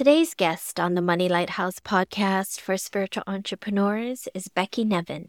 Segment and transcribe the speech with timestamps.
[0.00, 5.28] Today's guest on the Money Lighthouse podcast for spiritual entrepreneurs is Becky Nevin.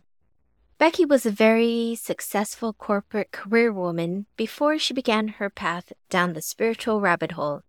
[0.78, 6.42] Becky was a very successful corporate career woman before she began her path down the
[6.42, 7.64] spiritual rabbit hole.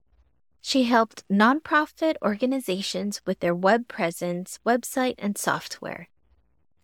[0.61, 6.09] She helped nonprofit organizations with their web presence, website, and software.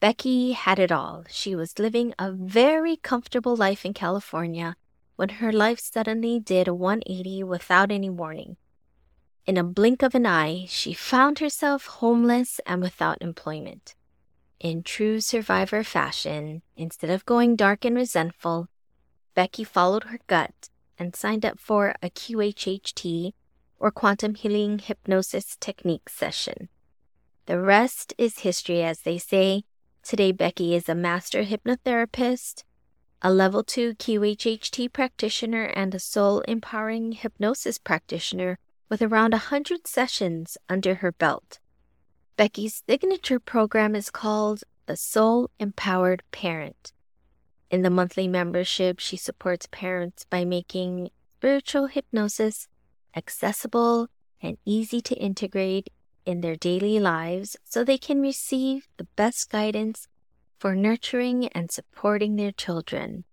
[0.01, 1.27] Becky had it all.
[1.29, 4.75] She was living a very comfortable life in California
[5.15, 8.57] when her life suddenly did a 180 without any warning.
[9.49, 13.95] In a blink of an eye, she found herself homeless and without employment.
[14.61, 18.69] In true survivor fashion, instead of going dark and resentful,
[19.35, 23.33] Becky followed her gut and signed up for a QHHT
[23.79, 26.69] or quantum healing hypnosis technique session.
[27.47, 29.65] The rest is history, as they say.
[30.03, 32.65] Today, Becky is a master hypnotherapist,
[33.23, 38.59] a level 2 QHHT practitioner, and a soul empowering hypnosis practitioner
[38.89, 41.59] with around a 100 sessions under her belt.
[42.37, 46.93] Becky's signature program is called the Soul Empowered Parent.
[47.71, 52.69] In the monthly membership, she supports parents by making spiritual hypnosis
[53.15, 54.09] accessible
[54.41, 55.91] and easy to integrate
[56.25, 60.09] in their daily lives so they can receive the best guidance
[60.59, 63.25] for nurturing and supporting their children.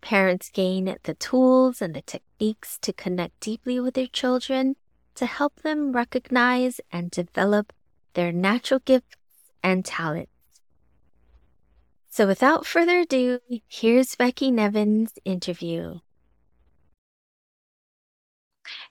[0.00, 4.76] Parents gain the tools and the techniques to connect deeply with their children
[5.16, 7.72] to help them recognize and develop
[8.14, 9.16] their natural gifts
[9.62, 10.30] and talents.
[12.08, 16.00] So, without further ado, here's Becky Nevin's interview.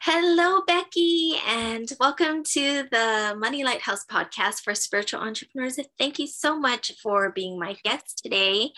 [0.02, 5.80] Hello, Becky, and welcome to the Money Lighthouse podcast for spiritual entrepreneurs.
[5.98, 8.72] Thank you so much for being my guest today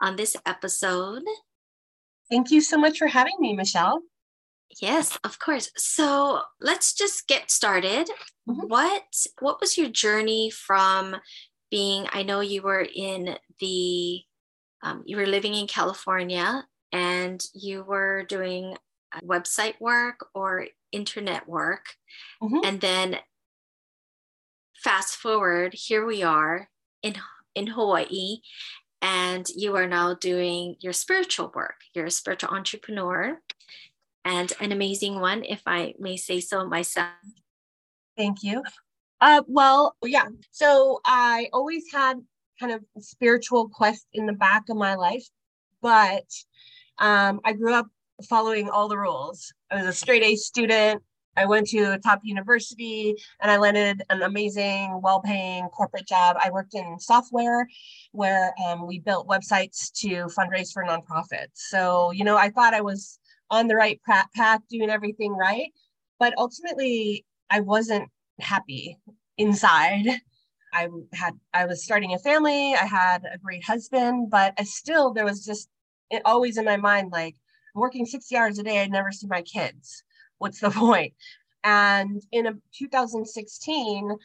[0.00, 1.22] on this episode.
[2.30, 4.02] Thank you so much for having me, Michelle.
[4.80, 5.70] Yes, of course.
[5.76, 8.08] So let's just get started.
[8.48, 8.68] Mm-hmm.
[8.68, 9.02] What
[9.40, 11.16] what was your journey from
[11.70, 12.06] being?
[12.12, 14.20] I know you were in the
[14.82, 18.76] um, you were living in California and you were doing
[19.24, 21.96] website work or internet work,
[22.40, 22.64] mm-hmm.
[22.64, 23.18] and then
[24.82, 26.68] fast forward, here we are
[27.02, 27.16] in
[27.54, 28.38] in Hawaii,
[29.02, 31.76] and you are now doing your spiritual work.
[31.94, 33.40] You're a spiritual entrepreneur
[34.24, 37.08] and an amazing one, if I may say so myself.
[38.16, 38.62] Thank you.
[39.20, 40.26] Uh, well, yeah.
[40.50, 42.20] So I always had
[42.58, 45.26] kind of spiritual quest in the back of my life,
[45.80, 46.26] but
[46.98, 47.86] um, I grew up
[48.28, 49.52] following all the rules.
[49.70, 51.02] I was a straight A student.
[51.36, 56.36] I went to a top university and I landed an amazing, well paying corporate job.
[56.42, 57.66] I worked in software
[58.12, 61.54] where um, we built websites to fundraise for nonprofits.
[61.54, 63.18] So, you know, I thought I was
[63.50, 65.72] on the right path, doing everything right.
[66.18, 68.10] But ultimately, I wasn't
[68.40, 68.98] happy
[69.38, 70.06] inside.
[70.72, 72.74] I had I was starting a family.
[72.74, 75.68] I had a great husband, but I still there was just
[76.24, 77.36] always in my mind like
[77.74, 78.80] working 60 hours a day.
[78.80, 80.02] I'd never see my kids.
[80.40, 81.14] What's the point?
[81.62, 84.16] And in a 2016,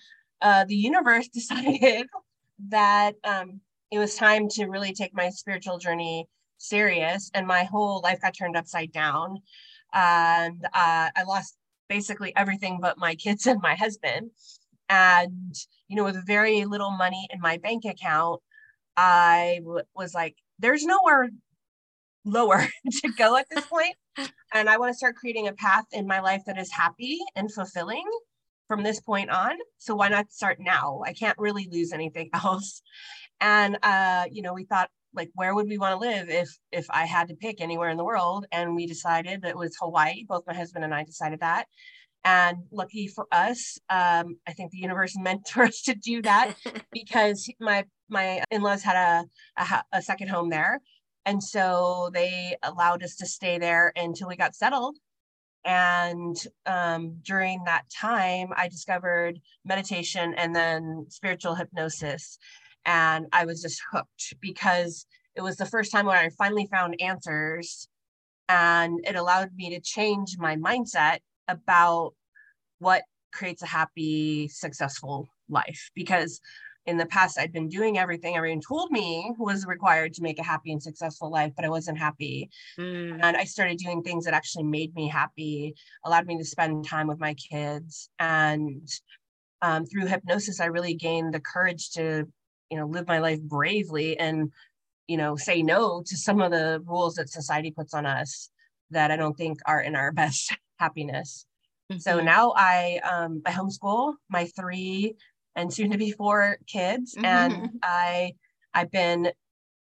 [0.42, 2.08] uh, the universe decided
[2.70, 3.60] that um,
[3.92, 6.28] it was time to really take my spiritual journey
[6.58, 9.42] serious and my whole life got turned upside down.
[9.94, 11.56] And uh, i lost
[11.88, 14.32] basically everything but my kids and my husband.
[14.90, 15.54] And
[15.88, 18.42] you know with very little money in my bank account
[18.98, 21.30] I w- was like there's nowhere
[22.24, 23.96] lower to go at this point
[24.54, 27.52] and i want to start creating a path in my life that is happy and
[27.52, 28.04] fulfilling
[28.68, 29.58] from this point on.
[29.78, 31.02] So why not start now?
[31.06, 32.82] I can't really lose anything else.
[33.42, 36.86] And uh, you know we thought like where would we want to live if if
[36.90, 38.46] I had to pick anywhere in the world?
[38.52, 40.26] And we decided that it was Hawaii.
[40.28, 41.66] Both my husband and I decided that.
[42.24, 46.56] And lucky for us um, I think the universe meant for us to do that
[46.92, 50.82] because my my in-laws had a, a a second home there
[51.25, 54.98] and so they allowed us to stay there until we got settled
[55.66, 56.38] and
[56.68, 62.38] um, during that time, I discovered meditation and then spiritual hypnosis.
[62.86, 67.01] And I was just hooked because it was the first time where I finally found
[67.01, 67.88] answers.
[68.48, 72.13] And it allowed me to change my mindset about
[72.78, 73.01] what
[73.33, 75.89] creates a happy, successful life.
[75.95, 76.39] Because
[76.86, 80.44] in the past I'd been doing everything everyone told me was required to make a
[80.44, 82.50] happy and successful life, but I wasn't happy.
[82.78, 83.20] Mm.
[83.22, 87.08] And I started doing things that actually made me happy, allowed me to spend time
[87.08, 88.10] with my kids.
[88.20, 88.88] And
[89.62, 92.26] um, through hypnosis, I really gained the courage to,
[92.70, 94.52] you know, live my life bravely and,
[95.08, 98.52] you know, say no to some of the rules that society puts on us
[98.92, 101.48] that I don't think are in our best happiness.
[101.92, 102.00] Mm-hmm.
[102.00, 105.16] So now I um, I homeschool my three
[105.56, 107.16] and soon to be four kids.
[107.16, 107.25] Mm-hmm.
[107.25, 108.34] And I
[108.74, 109.31] I've been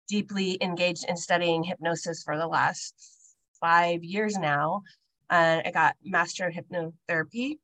[0.09, 2.95] deeply engaged in studying hypnosis for the last
[3.61, 4.83] five years now.
[5.31, 7.59] And I got master of hypnotherapy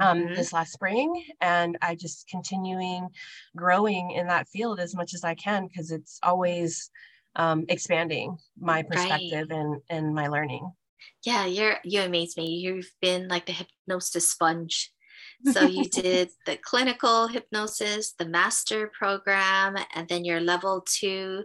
[0.00, 0.34] um, mm-hmm.
[0.34, 3.08] this last spring, and I just continuing
[3.54, 6.90] growing in that field as much as I can because it's always
[7.36, 9.58] um, expanding my perspective right.
[9.58, 10.72] and and my learning.
[11.24, 12.46] Yeah, you're you amaze me.
[12.46, 14.90] You've been like the hypnosis sponge
[15.52, 21.44] so you did the clinical hypnosis, the master program, and then your level two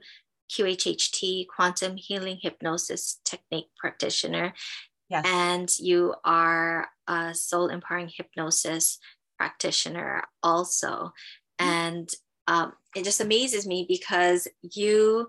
[0.51, 4.53] QHHT quantum healing hypnosis technique practitioner.
[5.09, 5.25] Yes.
[5.27, 8.99] And you are a soul empowering hypnosis
[9.37, 11.13] practitioner also.
[11.59, 11.69] Mm-hmm.
[11.69, 12.09] And
[12.47, 15.27] um, it just amazes me because you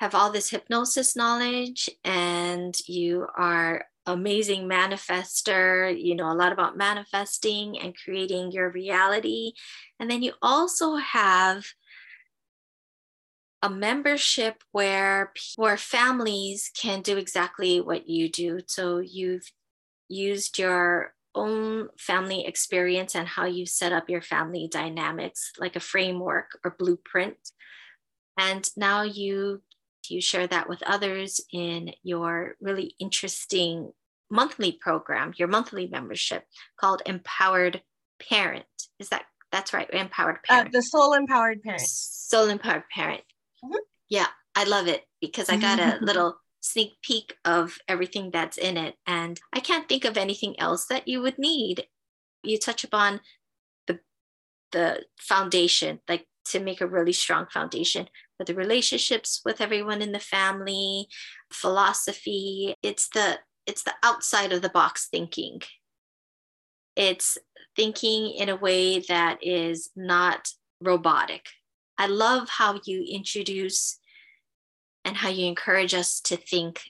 [0.00, 5.92] have all this hypnosis knowledge and you are amazing manifester.
[5.98, 9.52] You know a lot about manifesting and creating your reality.
[9.98, 11.64] And then you also have
[13.62, 18.60] a membership where where families can do exactly what you do.
[18.66, 19.50] So you've
[20.08, 25.80] used your own family experience and how you set up your family dynamics like a
[25.80, 27.38] framework or blueprint.
[28.38, 29.62] And now you
[30.10, 33.92] you share that with others in your really interesting
[34.30, 36.44] monthly program, your monthly membership
[36.78, 37.82] called Empowered
[38.28, 38.64] Parent.
[38.98, 39.88] Is that that's right?
[39.92, 40.68] Empowered uh, Parent.
[40.68, 41.82] Uh, the Soul Empowered Parent.
[41.82, 43.22] Soul Empowered Parent.
[43.64, 43.76] Mm-hmm.
[44.08, 48.76] Yeah, I love it because I got a little sneak peek of everything that's in
[48.76, 51.86] it, and I can't think of anything else that you would need.
[52.42, 53.20] You touch upon
[53.86, 54.00] the
[54.72, 58.08] the foundation, like to make a really strong foundation
[58.38, 61.08] the relationships with everyone in the family,
[61.52, 62.74] philosophy.
[62.82, 65.62] It's the it's the outside of the box thinking.
[66.96, 67.38] It's
[67.76, 70.48] thinking in a way that is not
[70.80, 71.46] robotic.
[71.96, 73.98] I love how you introduce
[75.04, 76.82] and how you encourage us to think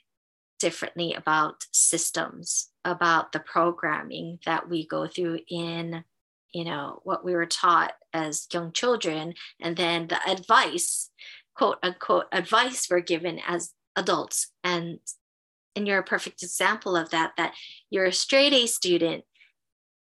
[0.59, 6.05] differently about systems, about the programming that we go through in
[6.55, 9.35] you know what we were taught as young children.
[9.61, 11.11] And then the advice
[11.55, 14.53] quote unquote advice we're given as adults.
[14.63, 15.01] And
[15.77, 17.55] and you're a perfect example of that that
[17.91, 19.25] you're a straight a student.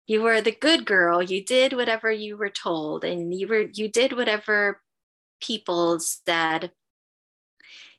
[0.05, 1.23] You were the good girl.
[1.23, 4.81] You did whatever you were told and you were you did whatever
[5.41, 6.71] people said.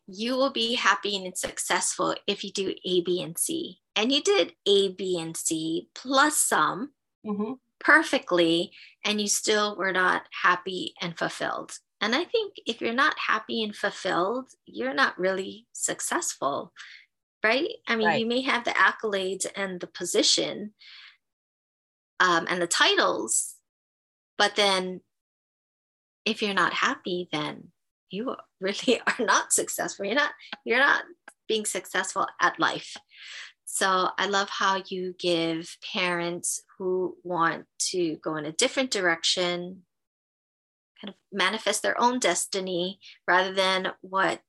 [0.07, 3.81] You will be happy and successful if you do a b and c.
[3.97, 6.93] And you did a b and c plus some.
[7.26, 8.73] Mm-hmm perfectly
[9.05, 11.79] and you still were not happy and fulfilled.
[12.00, 16.73] And I think if you're not happy and fulfilled, you're not really successful,
[17.43, 17.69] right?
[17.87, 18.21] I mean, right.
[18.21, 20.73] you may have the accolades and the position
[22.21, 23.55] um, and the titles,
[24.38, 25.00] but then
[26.25, 27.69] if you're not happy, then
[28.11, 30.07] you really are not successful.
[30.07, 30.33] You're not,
[30.64, 31.05] you're not
[31.49, 32.97] being successful at life.
[33.64, 39.83] So I love how you give parents who want to go in a different direction,
[41.00, 44.40] kind of manifest their own destiny rather than what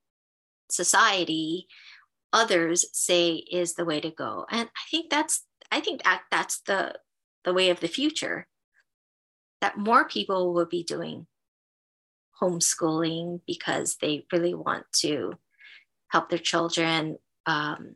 [0.70, 1.68] society,
[2.34, 4.46] others say is the way to go.
[4.50, 6.96] And I think that's I think that that's the
[7.44, 8.48] the way of the future.
[9.62, 11.28] That more people will be doing
[12.42, 15.34] homeschooling because they really want to
[16.10, 17.96] help their children um,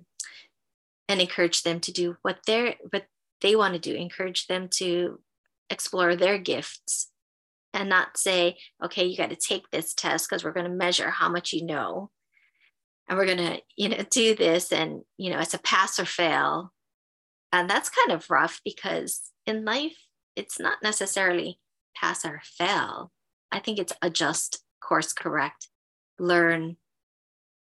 [1.07, 3.05] and encourage them to do what they're what
[3.41, 5.19] they want to do encourage them to
[5.69, 7.11] explore their gifts
[7.73, 11.09] and not say, okay, you got to take this test because we're going to measure
[11.09, 12.09] how much you know.
[13.07, 16.05] And we're going to, you know, do this and, you know, it's a pass or
[16.05, 16.71] fail.
[17.51, 19.97] And that's kind of rough because in life,
[20.35, 21.59] it's not necessarily
[21.95, 23.11] pass or fail.
[23.51, 25.67] I think it's adjust, course correct,
[26.19, 26.77] learn,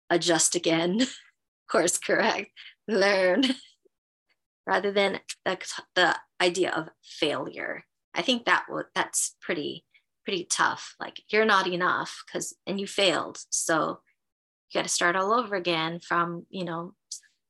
[0.09, 1.00] adjust again,
[1.71, 2.50] course correct,
[2.87, 3.42] learn,
[4.66, 5.59] rather than the,
[5.94, 7.85] the idea of failure.
[8.14, 9.85] I think that would that's pretty
[10.25, 10.94] pretty tough.
[11.00, 14.00] Like you're not enough because and you failed, so
[14.71, 16.94] you got to start all over again from you know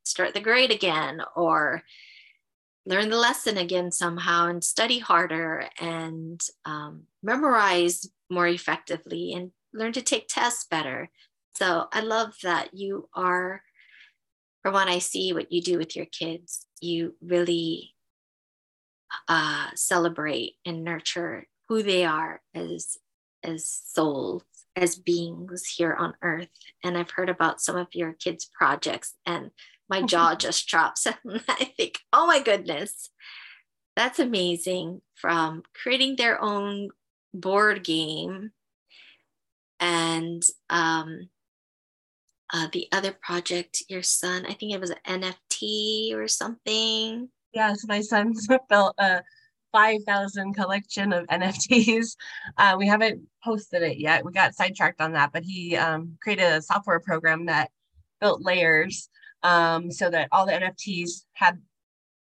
[0.04, 1.82] start the grade again or
[2.86, 9.92] learn the lesson again somehow and study harder and um, memorize more effectively and learn
[9.92, 11.10] to take tests better.
[11.56, 13.62] So I love that you are,
[14.62, 17.94] from what I see, what you do with your kids, you really
[19.28, 22.98] uh, celebrate and nurture who they are as
[23.42, 24.42] as souls
[24.76, 26.48] as beings here on earth.
[26.82, 29.50] And i've heard about some of your kids projects and
[29.88, 31.06] my jaw just drops.
[31.06, 31.16] And
[31.48, 33.10] i think oh my goodness
[33.96, 35.00] that's amazing.
[35.14, 36.90] From creating their own
[37.32, 38.50] board game
[39.80, 41.28] and um,
[42.54, 47.86] uh, the other project your son i think it was an nft or something Yes,
[47.86, 49.22] my son's built a
[49.72, 52.16] 5,000 collection of NFTs.
[52.58, 54.24] Uh, we haven't posted it yet.
[54.24, 57.70] We got sidetracked on that, but he um, created a software program that
[58.20, 59.08] built layers
[59.42, 61.60] um, so that all the NFTs had,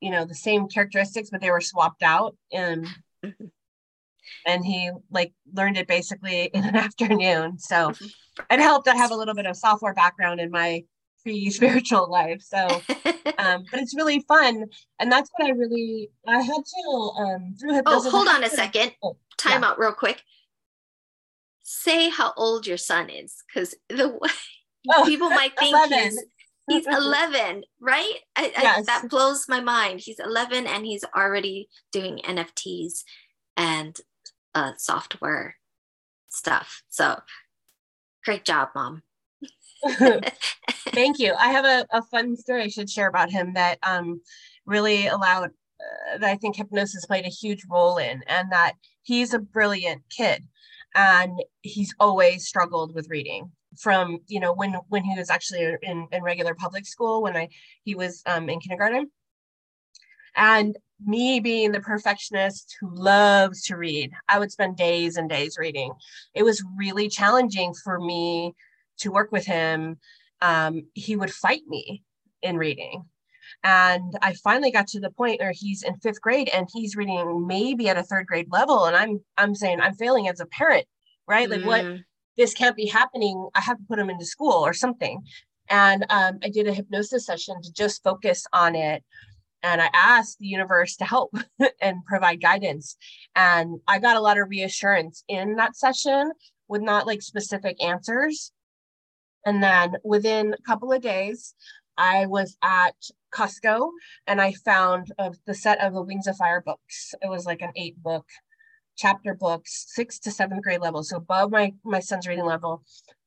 [0.00, 2.37] you know, the same characteristics, but they were swapped out.
[2.52, 2.87] And.
[4.47, 7.58] And he like learned it basically in an afternoon.
[7.58, 7.92] So
[8.50, 8.88] it helped.
[8.88, 10.85] I have a little bit of software background in my
[11.23, 12.42] pre spiritual life.
[12.42, 12.58] So,
[13.38, 14.64] um, but it's really fun,
[14.99, 18.06] and that's what I really I had to um through hypnosis.
[18.06, 18.92] Oh, hold on a second.
[19.02, 19.70] Oh, Time yeah.
[19.70, 20.23] out real quick.
[21.62, 24.18] Say how old your son is, because the
[24.90, 25.99] oh, people might think 11.
[25.99, 26.25] he's
[26.68, 28.78] he's 11 right I, yes.
[28.78, 33.04] I, that blows my mind he's 11 and he's already doing nfts
[33.56, 33.99] and
[34.59, 35.57] uh, software
[36.29, 37.21] stuff so
[38.25, 39.03] great job mom
[40.93, 41.35] Thank you.
[41.38, 44.21] I have a, a fun story I should share about him that um,
[44.67, 45.50] really allowed,
[45.81, 50.03] uh, that I think hypnosis played a huge role in, and that he's a brilliant
[50.11, 50.45] kid.
[50.95, 56.09] And he's always struggled with reading from, you know, when when he was actually in,
[56.11, 57.49] in regular public school, when I
[57.85, 59.11] he was um, in kindergarten.
[60.38, 65.57] And me being the perfectionist who loves to read, I would spend days and days
[65.59, 65.92] reading.
[66.35, 68.54] It was really challenging for me
[68.99, 69.99] to work with him,
[70.40, 72.02] um, he would fight me
[72.42, 73.04] in reading.
[73.64, 77.47] And I finally got to the point where he's in fifth grade and he's reading
[77.47, 78.85] maybe at a third grade level.
[78.85, 80.87] And I'm I'm saying I'm failing as a parent,
[81.26, 81.50] right?
[81.50, 81.66] Like mm.
[81.66, 82.00] what
[82.37, 83.49] this can't be happening.
[83.54, 85.23] I have to put him into school or something.
[85.71, 89.02] And um, I did a hypnosis session to just focus on it.
[89.62, 91.35] And I asked the universe to help
[91.81, 92.97] and provide guidance.
[93.35, 96.33] And I got a lot of reassurance in that session
[96.69, 98.53] with not like specific answers,
[99.45, 101.55] and then within a couple of days,
[101.97, 102.95] I was at
[103.35, 103.91] Costco
[104.27, 107.15] and I found uh, the set of the Wings of Fire books.
[107.23, 108.27] It was like an eight book
[108.97, 112.83] chapter books, sixth to seventh grade level, so above my my son's reading level.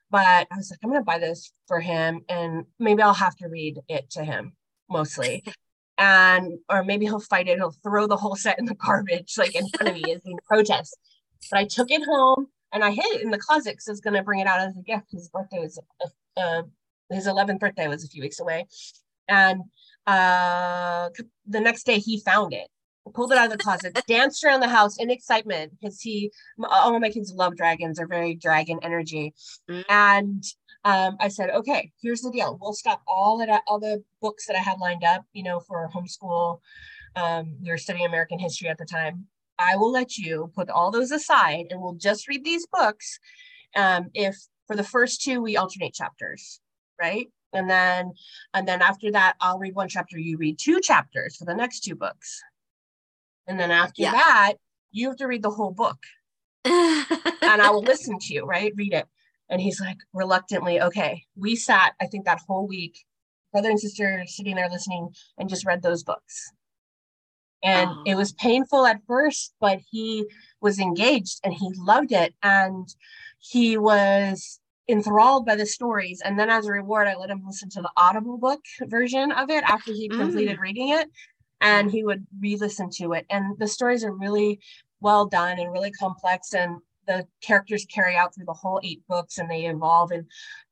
[0.09, 3.47] But I was like, I'm gonna buy this for him, and maybe I'll have to
[3.47, 4.53] read it to him
[4.89, 5.43] mostly.
[6.01, 7.57] and or maybe he'll fight it.
[7.57, 10.35] He'll throw the whole set in the garbage, like in front of me, as in
[10.47, 10.97] protest.
[11.51, 14.01] But I took it home and I hid it in the closet because I was
[14.01, 15.11] going to bring it out as a gift.
[15.11, 16.63] His birthday was, uh, uh,
[17.11, 18.65] his 11th birthday was a few weeks away.
[19.27, 19.61] And
[20.07, 21.09] uh,
[21.45, 22.67] the next day he found it,
[23.13, 26.31] pulled it out of the closet, danced around the house in excitement because he,
[26.63, 29.35] all my kids love dragons, are very dragon energy.
[29.69, 29.83] Mm.
[29.87, 30.43] And
[30.83, 32.57] um, I said, okay, here's the deal.
[32.59, 35.89] We'll stop all that, all the books that I had lined up, you know, for
[35.93, 36.59] homeschool.
[37.15, 39.27] Um, we were studying American history at the time.
[39.59, 43.19] I will let you put all those aside and we'll just read these books.
[43.75, 44.35] Um, if
[44.65, 46.59] for the first two, we alternate chapters,
[46.99, 47.27] right?
[47.53, 48.13] And then,
[48.53, 51.81] and then after that, I'll read one chapter, you read two chapters for the next
[51.81, 52.41] two books.
[53.45, 54.11] And then after yeah.
[54.11, 54.53] that,
[54.91, 55.97] you have to read the whole book.
[56.65, 58.73] and I will listen to you, right?
[58.75, 59.05] Read it.
[59.51, 61.25] And he's like, reluctantly, okay.
[61.35, 62.97] We sat, I think, that whole week,
[63.51, 66.51] brother and sister sitting there listening and just read those books
[67.63, 68.03] and oh.
[68.05, 70.25] it was painful at first but he
[70.61, 72.87] was engaged and he loved it and
[73.39, 77.69] he was enthralled by the stories and then as a reward i let him listen
[77.69, 80.17] to the audible book version of it after he mm.
[80.17, 81.07] completed reading it
[81.61, 84.59] and he would re-listen to it and the stories are really
[84.99, 86.77] well done and really complex and
[87.11, 90.11] the characters carry out through the whole eight books and they evolve.
[90.11, 90.25] And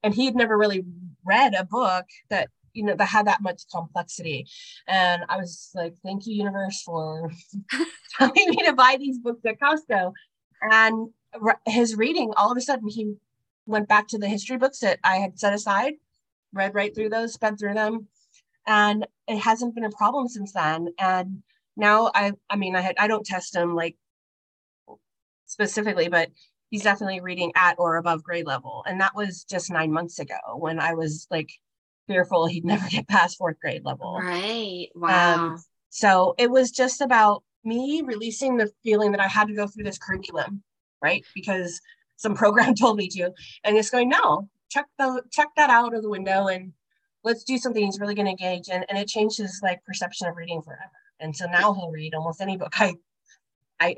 [0.03, 0.85] and he had never really
[1.25, 4.47] read a book that you know that had that much complexity.
[4.87, 7.31] And i was like thank you universe for
[8.17, 10.13] telling me to buy these books at costco.
[10.61, 11.09] And
[11.65, 13.13] his reading all of a sudden he
[13.65, 15.93] went back to the history books that i had set aside
[16.53, 18.07] read right through those sped through them.
[18.65, 20.89] And it hasn't been a problem since then.
[20.99, 21.43] And
[21.79, 23.95] now i i mean i had i don't test him like
[25.59, 26.29] specifically but
[26.69, 30.35] he's definitely reading at or above grade level and that was just nine months ago
[30.55, 31.51] when i was like
[32.09, 34.19] fearful he'd never get past fourth grade level.
[34.21, 34.89] Right.
[34.95, 35.53] Wow.
[35.53, 39.67] Um, so it was just about me releasing the feeling that I had to go
[39.67, 40.63] through this curriculum,
[41.01, 41.23] right?
[41.33, 41.79] Because
[42.17, 43.31] some program told me to,
[43.63, 46.73] and just going, no, check the check that out of the window and
[47.23, 48.83] let's do something he's really going to engage in.
[48.89, 50.91] And it changed his like perception of reading forever.
[51.19, 52.93] And so now he'll read almost any book I,
[53.79, 53.95] I,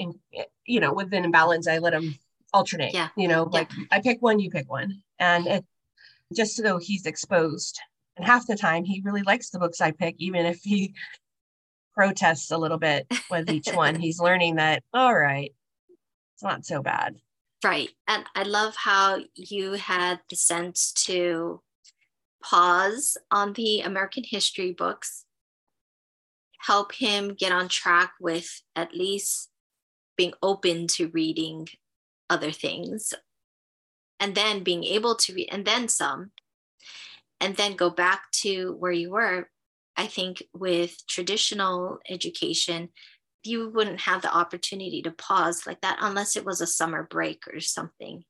[0.66, 2.18] you know, within balance, I let him
[2.54, 2.94] alternate.
[2.94, 3.10] Yeah.
[3.16, 3.86] You know, like yeah.
[3.92, 5.66] I pick one, you pick one, and it
[6.34, 7.80] just so he's exposed
[8.18, 10.94] and half the time, he really likes the books I pick, even if he
[11.94, 13.96] protests a little bit with each one.
[13.96, 15.54] He's learning that, all right,
[16.36, 17.16] it's not so bad.
[17.64, 17.90] Right.
[18.08, 21.62] And I love how you had the sense to
[22.44, 25.26] pause on the American history books,
[26.60, 29.51] help him get on track with at least
[30.22, 31.68] being open to reading
[32.30, 33.12] other things,
[34.20, 36.30] and then being able to read, and then some,
[37.40, 39.50] and then go back to where you were,
[39.98, 42.90] I think with traditional education,
[43.44, 47.42] you wouldn't have the opportunity to pause like that unless it was a summer break
[47.52, 48.24] or something.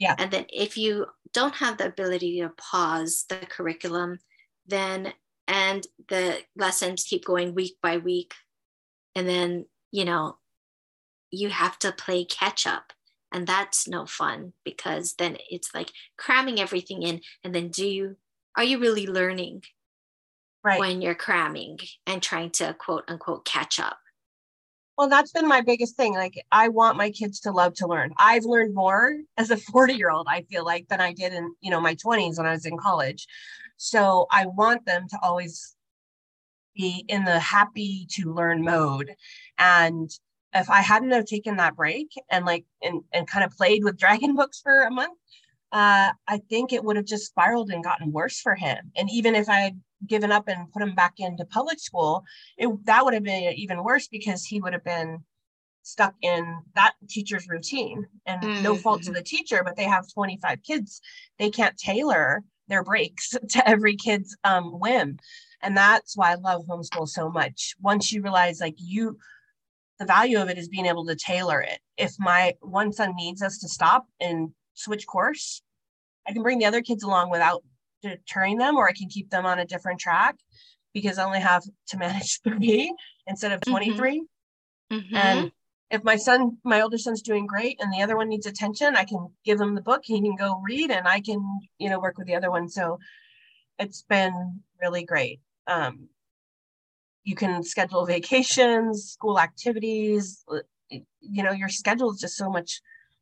[0.00, 0.16] Yeah.
[0.18, 4.18] And then if you don't have the ability to pause the curriculum,
[4.66, 5.12] then
[5.46, 8.34] and the lessons keep going week by week,
[9.14, 10.38] and then you know
[11.32, 12.92] you have to play catch up
[13.32, 18.16] and that's no fun because then it's like cramming everything in and then do you
[18.56, 19.62] are you really learning
[20.62, 20.78] right.
[20.78, 23.98] when you're cramming and trying to quote unquote catch up?
[24.98, 26.12] Well, that's been my biggest thing.
[26.14, 28.12] Like, I want my kids to love to learn.
[28.18, 31.54] I've learned more as a 40 year old, I feel like, than I did in,
[31.60, 33.26] you know, my 20s when I was in college.
[33.78, 35.74] So I want them to always
[36.76, 39.14] be in the happy to learn mode.
[39.58, 40.10] And
[40.54, 43.98] if I hadn't have taken that break and like and, and kind of played with
[43.98, 45.18] dragon books for a month,
[45.72, 48.92] uh, I think it would have just spiraled and gotten worse for him.
[48.96, 52.24] And even if I had given up and put him back into public school,
[52.58, 55.24] it, that would have been even worse because he would have been
[55.82, 58.06] stuck in that teacher's routine.
[58.26, 58.62] And mm-hmm.
[58.62, 59.14] no fault to mm-hmm.
[59.14, 61.00] the teacher, but they have 25 kids.
[61.38, 65.18] They can't tailor their breaks to every kid's um, whim.
[65.62, 67.74] And that's why I love homeschool so much.
[67.80, 69.18] Once you realize, like, you,
[70.02, 71.78] the value of it is being able to tailor it.
[71.96, 75.62] If my one son needs us to stop and switch course.
[76.26, 77.62] I can bring the other kids along without
[78.02, 80.36] deterring them, or I can keep them on a different track
[80.92, 82.92] because I only have to manage three
[83.26, 83.70] instead of mm-hmm.
[83.70, 84.24] 23.
[84.92, 85.16] Mm-hmm.
[85.16, 85.52] And
[85.90, 89.04] if my son, my older son's doing great and the other one needs attention, I
[89.04, 90.02] can give him the book.
[90.04, 92.68] He can go read and I can, you know, work with the other one.
[92.68, 92.98] So
[93.78, 95.40] it's been really great.
[95.66, 96.08] Um,
[97.24, 100.44] you can schedule vacations, school activities,
[100.90, 102.80] you know, your schedule is just so much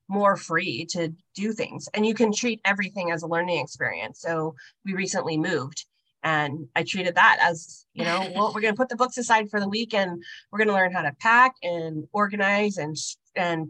[0.09, 4.21] more free to do things and you can treat everything as a learning experience.
[4.21, 5.85] So we recently moved
[6.23, 9.51] and i treated that as you know well we're going to put the books aside
[9.51, 12.97] for the week and we're going to learn how to pack and organize and
[13.37, 13.69] and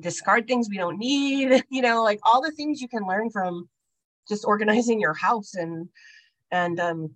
[0.00, 3.68] discard things we don't need you know like all the things you can learn from
[4.28, 5.88] just organizing your house and
[6.50, 7.10] and um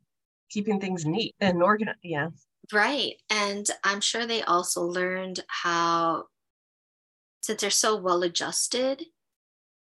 [0.51, 1.99] keeping things neat and organized.
[2.03, 2.29] Yeah.
[2.73, 3.15] Right.
[3.31, 6.25] And i'm sure they also learned how
[7.41, 9.05] since they're so well adjusted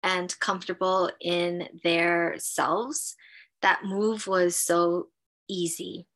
[0.02, 3.14] and comfortable in their selves,
[3.60, 5.08] that move was so
[5.48, 6.06] easy.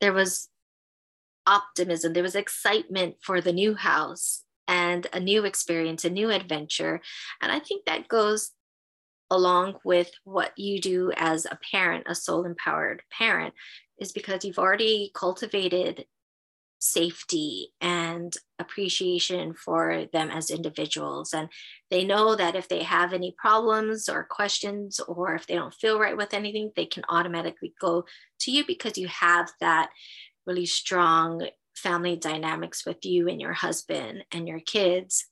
[0.00, 0.48] There was
[1.46, 7.00] optimism, there was excitement for the new house and a new experience, a new adventure.
[7.40, 8.52] And I think that goes
[9.32, 13.54] along with what you do as a parent, a soul empowered parent,
[13.98, 16.04] is because you've already cultivated
[16.78, 21.32] safety and appreciation for them as individuals.
[21.32, 21.48] And
[21.90, 25.98] they know that if they have any problems or questions, or if they don't feel
[25.98, 28.04] right with anything, they can automatically go
[28.40, 29.90] to you because you have that
[30.46, 35.26] really strong family dynamics with you and your husband and your kids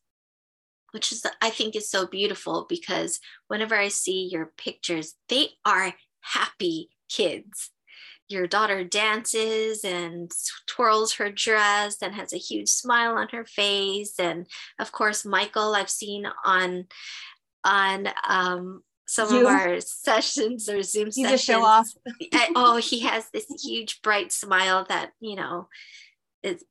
[0.92, 5.94] which is i think is so beautiful because whenever i see your pictures they are
[6.20, 7.70] happy kids.
[8.28, 10.30] Your daughter dances and
[10.66, 14.14] twirls her dress and has a huge smile on her face.
[14.18, 14.46] And
[14.78, 16.86] of course michael i've seen on
[17.64, 19.46] on um, some Zoom.
[19.46, 21.88] of our sessions or zoom He's sessions show off.
[22.54, 25.68] Oh he has this huge bright smile that you know
[26.44, 26.64] is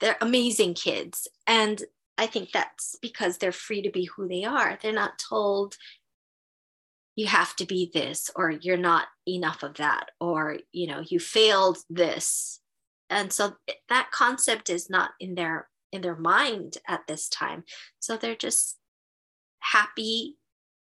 [0.00, 1.28] they're amazing kids.
[1.46, 1.82] And
[2.18, 4.78] i think that's because they're free to be who they are.
[4.80, 5.76] They're not told
[7.16, 11.18] you have to be this or you're not enough of that or you know you
[11.18, 12.60] failed this.
[13.08, 17.64] And so eh, that concept is not in their in their mind at this time.
[17.98, 18.78] So they're just
[19.60, 20.36] happy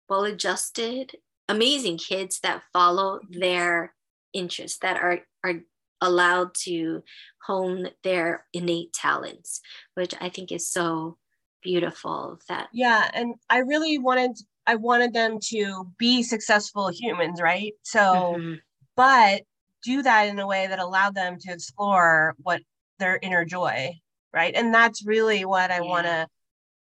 [0.09, 1.15] well adjusted
[1.47, 3.93] amazing kids that follow their
[4.33, 5.61] interests that are are
[6.01, 7.01] allowed to
[7.45, 9.61] hone their innate talents
[9.95, 11.17] which i think is so
[11.63, 17.73] beautiful that yeah and i really wanted I wanted them to be successful humans, right?
[17.83, 18.53] So, mm-hmm.
[18.95, 19.43] but
[19.83, 22.61] do that in a way that allowed them to explore what
[22.99, 23.91] their inner joy,
[24.33, 24.53] right?
[24.55, 25.89] And that's really what I yeah.
[25.89, 26.27] want to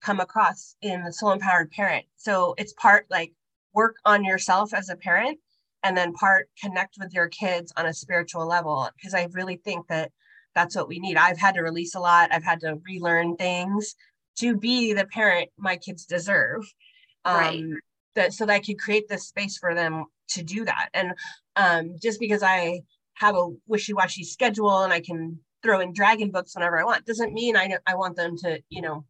[0.03, 2.05] come across in the soul empowered parent.
[2.17, 3.33] So it's part like
[3.75, 5.39] work on yourself as a parent
[5.83, 9.87] and then part connect with your kids on a spiritual level because I really think
[9.89, 10.11] that
[10.55, 11.17] that's what we need.
[11.17, 12.33] I've had to release a lot.
[12.33, 13.95] I've had to relearn things
[14.39, 16.63] to be the parent my kids deserve
[17.25, 17.65] um, right.
[18.15, 20.89] that so that I could create this space for them to do that.
[20.95, 21.13] And
[21.57, 22.81] um, just because I
[23.15, 27.35] have a wishy-washy schedule and I can throw in dragon books whenever I want doesn't
[27.35, 29.05] mean I I want them to you know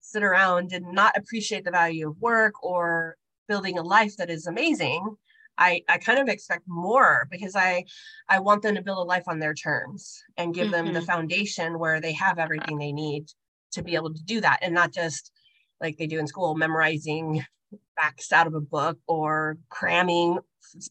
[0.00, 3.16] sit around and not appreciate the value of work or
[3.48, 5.16] building a life that is amazing.
[5.58, 7.84] I, I kind of expect more because I
[8.28, 10.72] I want them to build a life on their terms and give mm-hmm.
[10.72, 11.06] them the mm-hmm.
[11.06, 13.26] foundation where they have everything they need
[13.76, 15.30] to be able to do that and not just
[15.80, 17.44] like they do in school, memorizing
[17.96, 20.38] facts out of a book or cramming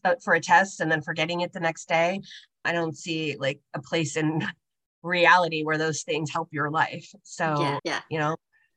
[0.04, 2.20] uh, for a test and then forgetting it the next day.
[2.64, 4.46] I don't see like a place in
[5.02, 7.12] reality where those things help your life.
[7.22, 8.00] So, yeah, yeah.
[8.10, 8.36] you know,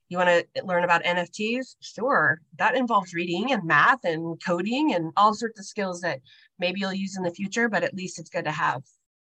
[0.10, 1.76] you want to learn about NFTs?
[1.82, 2.42] Sure.
[2.58, 6.20] That involves reading and math and coding and all sorts of skills that
[6.58, 8.82] maybe you'll use in the future, but at least it's good to have,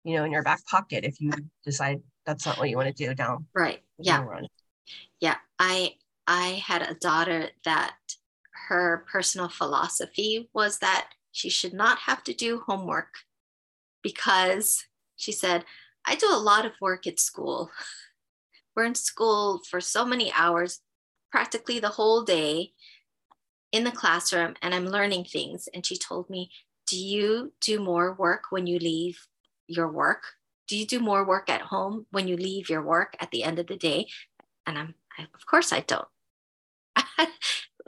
[0.02, 1.30] you know, in your back pocket if you
[1.64, 3.46] decide that's not what you want to do down.
[3.54, 3.82] Right.
[3.98, 4.24] Yeah.
[5.20, 5.36] Yeah.
[5.58, 5.94] I
[6.26, 7.96] I had a daughter that
[8.68, 13.14] her personal philosophy was that she should not have to do homework
[14.02, 15.64] because she said,
[16.06, 17.70] I do a lot of work at school.
[18.76, 20.80] We're in school for so many hours,
[21.30, 22.72] practically the whole day
[23.72, 25.68] in the classroom, and I'm learning things.
[25.74, 26.50] And she told me,
[26.86, 29.26] Do you do more work when you leave
[29.66, 30.22] your work?
[30.68, 33.58] Do you do more work at home when you leave your work at the end
[33.58, 34.08] of the day?
[34.66, 36.08] And I'm, I, of course I don't.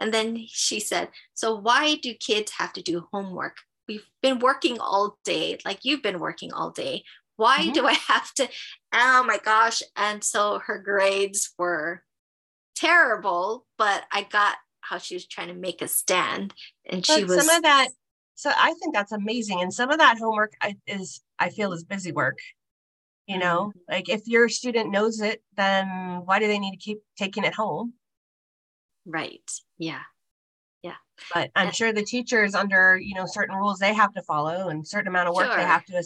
[0.01, 3.57] and then she said, So why do kids have to do homework?
[3.89, 7.05] We've been working all day, like you've been working all day.
[7.37, 7.73] Why mm-hmm.
[7.73, 8.49] do I have to?
[8.93, 9.83] Oh my gosh.
[9.97, 12.03] And so her grades were
[12.75, 16.55] terrible, but I got how she was trying to make a stand.
[16.89, 17.45] And but she was.
[17.45, 17.89] Some of that,
[18.35, 19.61] so I think that's amazing.
[19.61, 20.53] And some of that homework
[20.87, 22.39] is, I feel, is busy work
[23.27, 23.93] you know mm-hmm.
[23.93, 25.87] like if your student knows it then
[26.25, 27.93] why do they need to keep taking it home
[29.07, 29.51] Right.
[29.79, 30.01] Yeah.
[30.83, 30.97] Yeah.
[31.33, 34.87] But I'm sure the teachers under, you know, certain rules they have to follow and
[34.87, 35.57] certain amount of work sure.
[35.57, 36.03] they have to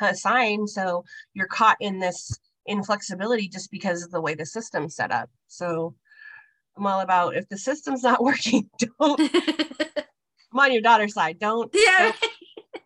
[0.00, 0.66] assign.
[0.66, 5.28] So you're caught in this inflexibility just because of the way the system's set up.
[5.48, 5.94] So
[6.76, 9.20] I'm all about if the system's not working, don't
[10.52, 11.38] I'm on your daughter's side.
[11.40, 12.12] Don't, yeah.
[12.12, 12.32] Don't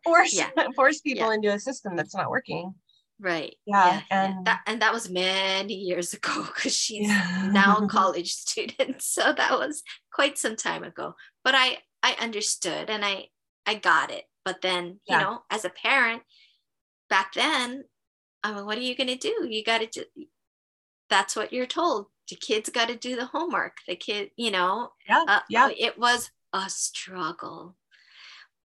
[0.03, 0.69] force yeah.
[0.75, 1.35] force people yeah.
[1.35, 2.75] into a system that's not working.
[3.21, 3.57] Right.
[3.67, 4.03] Yeah.
[4.11, 4.25] yeah.
[4.25, 7.51] And that and that was many years ago because she's yeah.
[7.53, 9.03] now a college student.
[9.03, 11.15] So that was quite some time ago.
[11.45, 13.27] But I I understood and I
[13.67, 14.25] I got it.
[14.45, 16.23] But then, you know, as a parent
[17.11, 17.85] back then,
[18.43, 19.47] I mean, what are you gonna do?
[19.49, 20.05] You gotta do
[21.11, 22.07] that's what you're told.
[22.29, 23.79] The kids got to do the homework.
[23.87, 25.71] The kid, you know, yeah, uh, yeah.
[25.77, 27.77] it was a struggle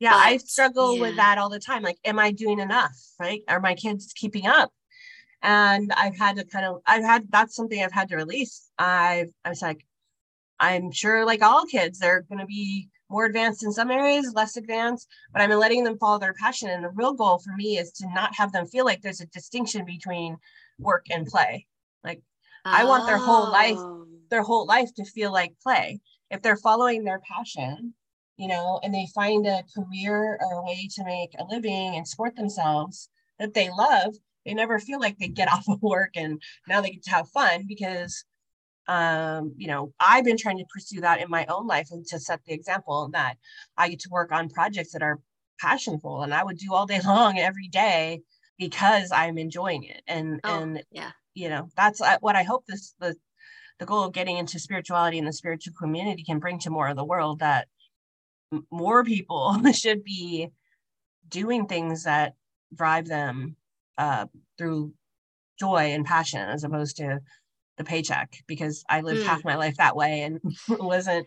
[0.01, 1.01] yeah but, i struggle yeah.
[1.03, 4.47] with that all the time like am i doing enough right are my kids keeping
[4.47, 4.73] up
[5.43, 9.31] and i've had to kind of i've had that's something i've had to release i've
[9.45, 9.85] i was like
[10.61, 14.57] i'm sure like all kids they're going to be more advanced in some areas less
[14.57, 17.93] advanced but i'm letting them follow their passion and the real goal for me is
[17.93, 20.37] to not have them feel like there's a distinction between
[20.79, 21.67] work and play
[22.03, 22.21] like
[22.67, 22.71] oh.
[22.73, 24.07] i want their whole life oh.
[24.31, 27.95] their whole life to feel like play if they're following their passion
[28.39, 32.09] you know, and they find a career or a way to make a living and
[32.09, 34.15] support themselves that they love,
[34.47, 37.29] they never feel like they get off of work and now they get to have
[37.29, 38.25] fun because
[38.87, 42.19] um, you know, I've been trying to pursue that in my own life and to
[42.19, 43.35] set the example that
[43.77, 45.21] I get to work on projects that are
[45.61, 48.23] passionful and I would do all day long every day
[48.59, 50.01] because I'm enjoying it.
[50.07, 51.11] And Oh, and yeah.
[51.35, 53.15] you know that's uh, what I hope this the
[53.79, 56.97] the goal of getting into spirituality and the spiritual community can bring to more of
[56.97, 57.69] the world that
[58.71, 60.49] more people should be
[61.29, 62.35] doing things that
[62.75, 63.57] drive them
[63.97, 64.93] uh, through
[65.59, 67.19] joy and passion as opposed to
[67.77, 69.27] the paycheck because I lived Mm.
[69.27, 71.27] half my life that way and it wasn't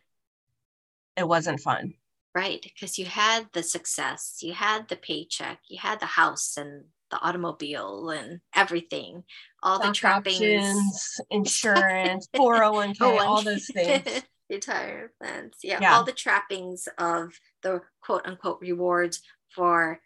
[1.17, 1.93] it wasn't fun.
[2.33, 2.61] Right.
[2.61, 7.19] Because you had the success, you had the paycheck, you had the house and the
[7.19, 9.23] automobile and everything,
[9.61, 11.19] all the trappings.
[11.29, 14.23] insurance, 401k, Oh, all those things.
[14.51, 15.55] Retirement plans.
[15.63, 15.95] Yeah, Yeah.
[15.95, 20.01] All the trappings of the quote unquote rewards for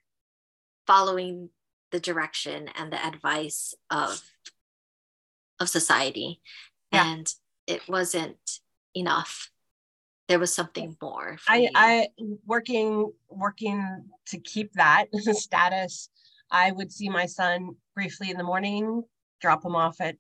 [0.88, 1.50] following
[1.92, 4.22] the direction and the advice of
[5.60, 6.42] of society.
[6.92, 7.12] Yeah.
[7.12, 7.34] And
[7.66, 8.60] it wasn't
[8.94, 9.50] enough.
[10.28, 11.38] There was something more.
[11.48, 11.70] I, you.
[11.76, 12.08] I
[12.46, 16.10] working working to keep that status.
[16.52, 19.04] I would see my son briefly in the morning,
[19.42, 20.18] drop him off at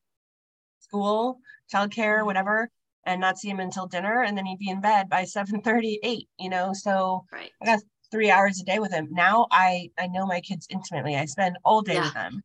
[0.79, 1.39] school,
[1.73, 2.25] childcare, Mhm.
[2.25, 2.71] whatever,
[3.05, 6.29] and not see him until dinner, and then he'd be in bed by 7 8
[6.39, 6.73] you know.
[6.73, 7.51] So right.
[7.61, 7.79] I got
[8.11, 9.07] three hours a day with him.
[9.11, 11.15] Now I I know my kids intimately.
[11.15, 12.05] I spend all day Yeah.
[12.05, 12.41] with them.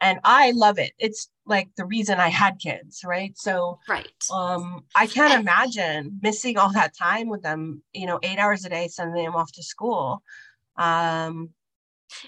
[0.00, 0.92] And I love it.
[0.98, 3.36] It's like the reason I had kids, right?
[3.38, 4.08] So Right.
[4.32, 8.64] um i can't And- imagine missing all that time with them you know eight hours
[8.64, 10.22] a day sending them off to school
[10.76, 11.50] um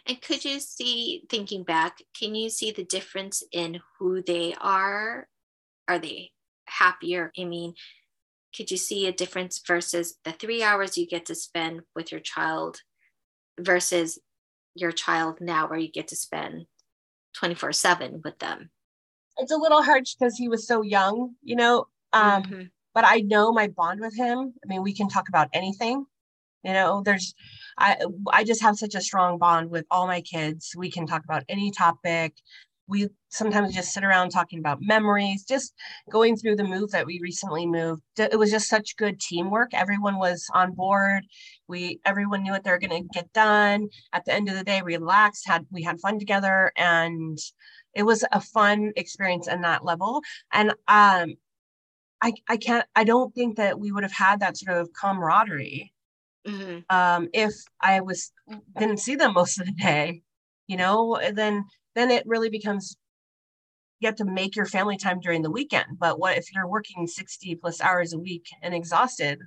[0.07, 5.29] And could you see, thinking back, can you see the difference in who they are?
[5.89, 6.33] Are they
[6.79, 7.33] happier?
[7.39, 7.75] I mean,
[8.57, 12.21] could you see a difference versus the three hours you get to spend with your
[12.21, 12.81] child
[13.59, 14.19] versus
[14.75, 16.67] your child now, where you get to spend
[17.35, 18.71] 24 7 with them?
[19.39, 22.71] it's a little hard because he was so young you know um Mhm.
[22.95, 26.07] but i know my bond with him i mean we can talk about anything
[26.63, 27.35] you know there's
[27.79, 27.97] i
[28.33, 31.45] i just have such a strong bond with all my kids we can talk about
[31.49, 32.35] any topic
[32.87, 35.75] we sometimes just sit around talking about memories just
[36.11, 38.03] going through the move that we recently moved.
[38.19, 39.73] It was just such good teamwork.
[39.73, 41.25] Everyone was on board.
[41.67, 43.89] We everyone knew what they were going to get done.
[44.13, 47.39] At the end of the day relaxed had we had fun together and
[47.95, 50.21] it was a fun experience in that level.
[50.53, 51.35] And um
[52.23, 55.93] i i can't i don't think that we would have had that sort of camaraderie
[56.47, 56.85] Mhm.
[56.91, 58.33] um if i was
[58.79, 60.23] didn't see them most of the day
[60.67, 62.97] you know then then it really becomes
[64.01, 65.99] you have to make your family time during the weekend.
[65.99, 69.39] But what if you're working 60 plus hours a week and exhausted?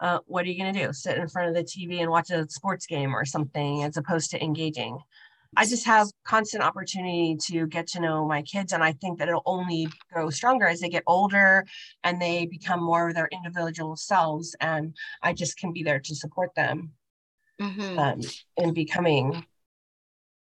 [0.00, 0.92] Uh, what are you going to do?
[0.92, 4.30] Sit in front of the tv and watch a sports game or something as opposed
[4.30, 4.98] to engaging?
[5.56, 9.28] I just have constant opportunity to get to know my kids and i think that
[9.28, 11.64] it'll only grow stronger as they get older
[12.02, 16.14] and they become more of their individual selves and i just can be there to
[16.16, 16.92] support them
[17.60, 17.98] Mhm.
[17.98, 18.20] um,
[18.56, 19.46] in becoming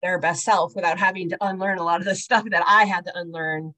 [0.02, 3.06] their best self without having to unlearn a lot of the stuff that I had
[3.06, 3.74] to unlearn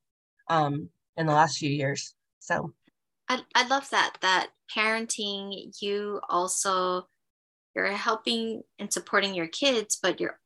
[0.49, 2.15] um, in the last few years.
[2.39, 2.73] So
[3.29, 7.07] I, I love that that parenting you also
[7.75, 10.39] you're helping and supporting your kids but you're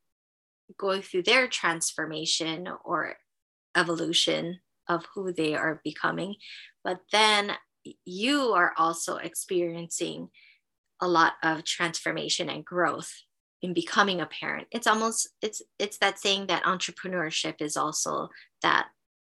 [0.78, 3.18] going through their transformation or
[3.76, 6.36] evolution of who they are becoming
[6.84, 7.52] but then
[8.06, 10.30] you are also experiencing
[11.02, 13.12] a lot of transformation and growth
[13.62, 18.30] in becoming a parent it's almost it's it's that saying that entrepreneurship is also
[18.62, 18.88] that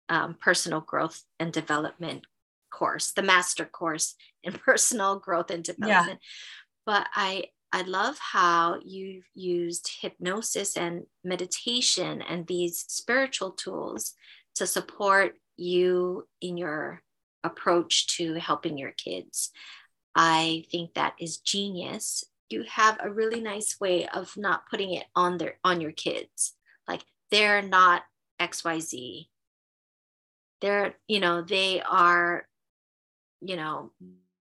[0.08, 2.24] um, personal growth and development
[2.70, 6.20] course, the master course in personal growth and development.
[6.86, 14.14] But I I love how you've used hypnosis and meditation and these spiritual tools
[14.54, 17.02] to support you in your
[17.44, 19.50] approach to helping your kids.
[20.14, 22.24] I think that is genius.
[22.50, 26.54] You have a really nice way of not putting it on their on your kids.
[26.86, 28.02] Like they're not
[28.40, 29.26] XYZ.
[30.60, 32.48] They're, you know, they are
[33.40, 33.92] you know,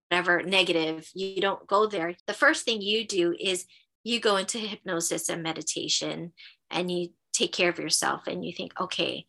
[0.10, 2.16] whatever negative, you don't go there.
[2.28, 3.66] The first thing you do is
[4.04, 6.34] you go into hypnosis and meditation
[6.72, 9.26] and you take care of yourself and you think, okay,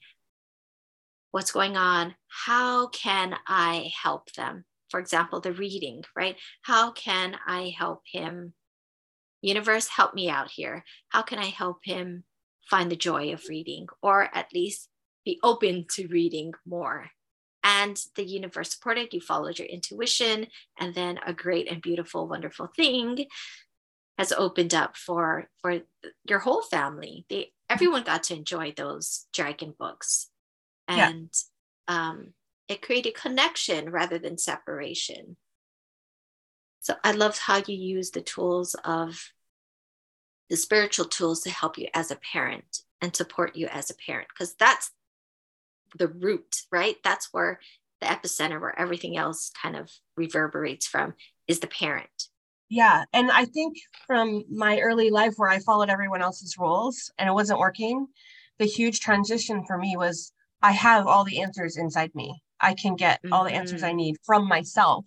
[1.30, 2.14] what's going on?
[2.28, 4.64] How can I help them?
[4.90, 6.36] For example, the reading, right?
[6.62, 8.54] How can I help him?
[9.42, 10.84] Universe, help me out here.
[11.08, 12.24] How can I help him
[12.68, 14.88] find the joy of reading or at least
[15.24, 17.10] be open to reading more?
[17.64, 20.46] and the universe supported you followed your intuition
[20.78, 23.26] and then a great and beautiful wonderful thing
[24.16, 25.80] has opened up for for
[26.28, 30.30] your whole family they everyone got to enjoy those dragon books
[30.88, 31.08] Yeah.
[31.10, 31.30] and
[31.88, 32.32] um,
[32.68, 35.36] it created connection rather than separation
[36.80, 39.32] so i loved how you use the tools of
[40.48, 44.28] the spiritual tools to help you as a parent and support you as a parent
[44.28, 44.90] because that's
[45.98, 47.60] the root right that's where
[48.00, 51.14] the epicenter where everything else kind of reverberates from
[51.46, 52.28] is the parent
[52.68, 57.28] yeah and i think from my early life where i followed everyone else's rules and
[57.28, 58.06] it wasn't working
[58.58, 62.94] the huge transition for me was i have all the answers inside me i can
[62.94, 63.32] get mm-hmm.
[63.32, 63.96] all the answers i mm-hmm.
[63.96, 65.04] need from myself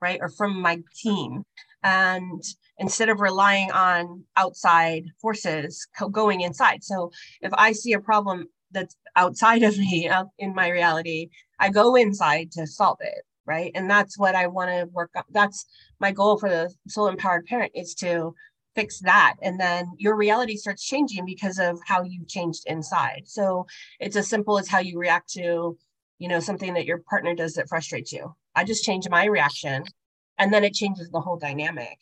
[0.00, 1.44] right or from my team.
[1.82, 2.42] And
[2.78, 6.84] instead of relying on outside forces going inside.
[6.84, 11.70] So if i see a problem that's outside of me out in my reality i
[11.70, 13.70] go inside to solve it right?
[13.74, 15.22] And that's what i want to work on.
[15.30, 15.64] That's
[16.00, 18.34] my goal for the soul empowered parent is to
[18.74, 19.36] fix that.
[19.40, 23.22] And then your reality starts changing because of how you changed inside.
[23.24, 23.66] So
[24.00, 25.78] it's as simple as how you react to
[26.18, 29.84] you know something that your partner does that frustrates you i just change my reaction
[30.38, 31.98] and then it changes the whole dynamic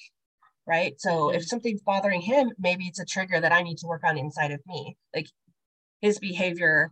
[0.66, 1.46] right so if mm-hmm.
[1.46, 4.60] something's bothering him maybe it's a trigger that i need to work on inside of
[4.66, 5.28] me like
[6.00, 6.90] his behavior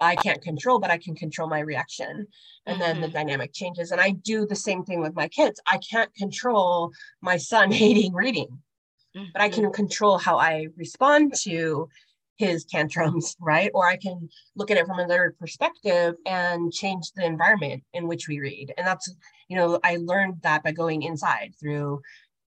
[0.00, 2.26] I can't control, but I can control my reaction.
[2.66, 2.80] And mm-hmm.
[2.80, 3.16] then the mm-hmm.
[3.16, 3.90] dynamic changes.
[3.90, 5.60] And I do the same thing with my kids.
[5.66, 8.58] I can't control my son hating reading,
[9.16, 9.26] mm-hmm.
[9.32, 9.72] but I can mm-hmm.
[9.72, 11.88] control how I respond to
[12.40, 13.70] his tantrums, right?
[13.74, 18.26] Or I can look at it from another perspective and change the environment in which
[18.26, 18.72] we read.
[18.76, 19.14] And that's,
[19.48, 22.00] you know, I learned that by going inside through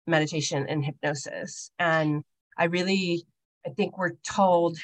[0.08, 1.72] meditation and hypnosis.
[1.78, 2.24] And
[2.58, 3.24] I really,
[3.66, 4.78] I think we're told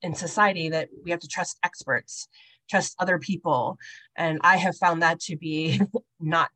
[0.00, 2.28] in society that we have to trust experts,
[2.70, 3.76] trust other people.
[4.16, 5.80] And I have found that to be
[6.20, 6.50] not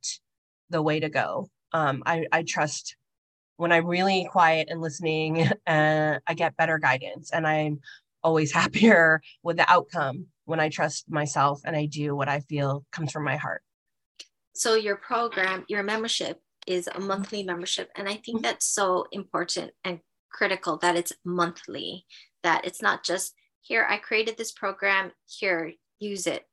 [0.71, 1.51] the way to go.
[1.73, 2.97] Um, I, I trust
[3.63, 7.79] when I'm really quiet and listening, uh, I get better guidance and I'm
[8.25, 12.85] always happier with the outcome when I trust myself and I do what I feel
[12.91, 13.63] comes from my heart.
[14.53, 17.89] So, your program, your membership is a monthly membership.
[17.95, 18.43] And I think mm-hmm.
[18.43, 22.05] that's so important and critical that it's monthly
[22.43, 26.49] that it's not just here, I created this program, here, use it.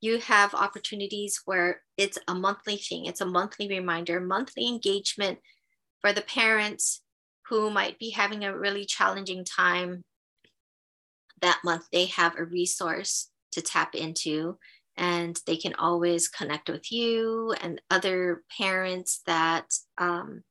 [0.00, 5.40] You have opportunities where it's a monthly thing, it's a monthly reminder, monthly engagement
[6.04, 7.00] for the parents
[7.48, 10.02] who might be having a really challenging time
[11.40, 11.86] that month.
[11.90, 14.58] They have a resource to tap into
[14.98, 19.64] and they can always connect with you and other parents that
[19.96, 20.42] um,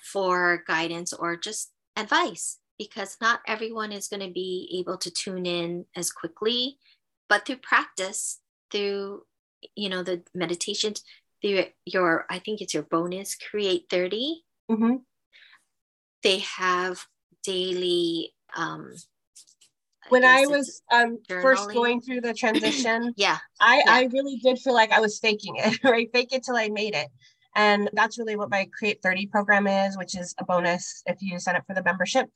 [0.00, 5.46] for guidance or just advice because not everyone is going to be able to tune
[5.46, 6.78] in as quickly
[7.28, 9.22] but through practice through
[9.76, 11.04] you know the meditations
[11.42, 14.96] through your i think it's your bonus create 30 mm-hmm.
[16.22, 17.04] they have
[17.44, 18.92] daily um
[20.08, 23.84] when I, I was um, first going through the transition, yeah, I, yeah.
[23.86, 26.10] I really did feel like I was faking it, right?
[26.12, 27.08] Fake it till I made it.
[27.54, 31.38] And that's really what my Create 30 program is, which is a bonus if you
[31.38, 32.28] sign up for the membership.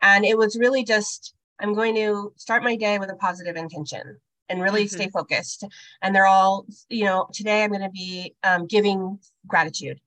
[0.00, 4.18] And it was really just, I'm going to start my day with a positive intention
[4.48, 4.96] and really mm-hmm.
[4.96, 5.64] stay focused.
[6.02, 10.00] And they're all, you know, today I'm going to be um, giving gratitude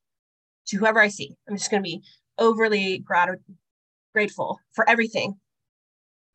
[0.67, 1.35] to whoever I see.
[1.47, 2.01] I'm just going to be
[2.37, 3.39] overly grat-
[4.13, 5.35] grateful for everything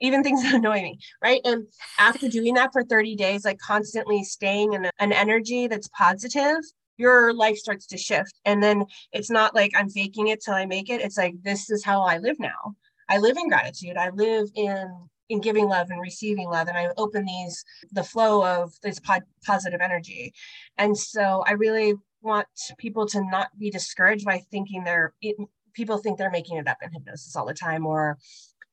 [0.01, 1.41] even things that annoy me, right?
[1.45, 1.67] And
[1.99, 6.59] after doing that for 30 days, like constantly staying in an energy that's positive,
[6.97, 8.35] your life starts to shift.
[8.45, 11.01] And then it's not like I'm faking it till I make it.
[11.01, 12.75] It's like this is how I live now.
[13.09, 13.97] I live in gratitude.
[13.97, 17.63] I live in in giving love and receiving love and i open these
[17.93, 18.99] the flow of this
[19.45, 20.33] positive energy
[20.79, 25.37] and so i really want people to not be discouraged by thinking they're it,
[25.75, 28.19] people think they're making it up in hypnosis all the time or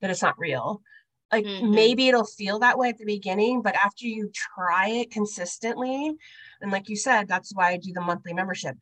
[0.02, 0.82] that it's not real
[1.32, 1.72] like mm-hmm.
[1.72, 6.16] maybe it'll feel that way at the beginning but after you try it consistently
[6.62, 8.76] and like you said, that's why I do the monthly membership.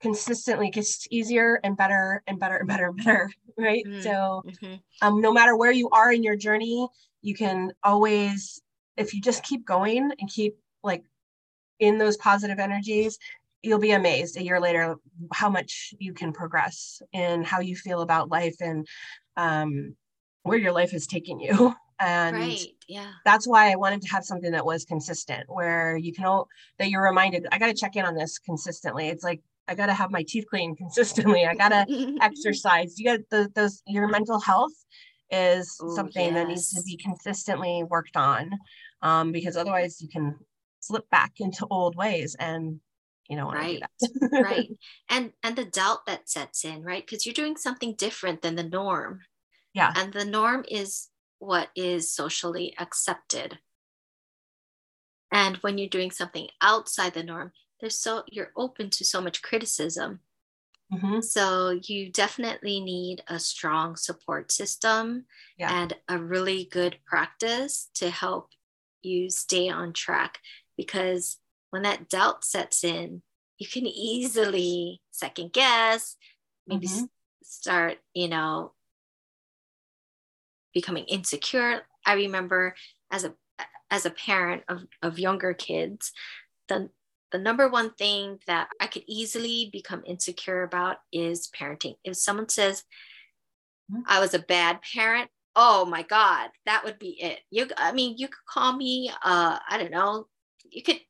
[0.00, 3.30] Consistently gets easier and better and better and better and better.
[3.60, 3.84] Right.
[3.84, 4.02] Mm-hmm.
[4.02, 4.74] So mm-hmm.
[5.02, 6.86] um, no matter where you are in your journey,
[7.22, 8.62] you can always,
[8.96, 10.54] if you just keep going and keep
[10.84, 11.02] like
[11.80, 13.18] in those positive energies,
[13.62, 14.96] you'll be amazed a year later
[15.32, 18.86] how much you can progress in how you feel about life and
[19.36, 19.94] um,
[20.42, 21.74] where your life has taken you.
[22.00, 26.12] and right yeah that's why i wanted to have something that was consistent where you
[26.12, 26.46] can all
[26.78, 29.86] that you're reminded i got to check in on this consistently it's like i got
[29.86, 34.06] to have my teeth clean consistently i got to exercise you got the, those your
[34.06, 34.72] mental health
[35.30, 36.34] is Ooh, something yes.
[36.34, 38.50] that needs to be consistently worked on
[39.02, 40.36] um, because otherwise you can
[40.80, 42.80] slip back into old ways and
[43.28, 43.82] you know right
[44.32, 44.70] right
[45.10, 48.62] and and the doubt that sets in right because you're doing something different than the
[48.62, 49.20] norm
[49.74, 51.08] yeah and the norm is
[51.38, 53.58] what is socially accepted.
[55.32, 59.42] And when you're doing something outside the norm, there's so you're open to so much
[59.42, 60.20] criticism.
[60.92, 61.20] Mm-hmm.
[61.20, 65.26] So you definitely need a strong support system
[65.58, 65.82] yeah.
[65.82, 68.48] and a really good practice to help
[69.02, 70.38] you stay on track
[70.78, 71.36] because
[71.70, 73.22] when that doubt sets in,
[73.58, 76.16] you can easily second guess,
[76.66, 77.04] maybe mm-hmm.
[77.42, 78.72] start, you know,
[80.72, 81.82] becoming insecure.
[82.06, 82.74] I remember
[83.10, 83.34] as a
[83.90, 86.12] as a parent of, of younger kids,
[86.68, 86.90] the
[87.30, 91.96] the number one thing that I could easily become insecure about is parenting.
[92.04, 92.84] If someone says
[93.92, 94.02] mm-hmm.
[94.06, 97.40] I was a bad parent, oh my God, that would be it.
[97.50, 100.26] You, I mean, you could call me, uh, I don't know,
[100.70, 101.00] you could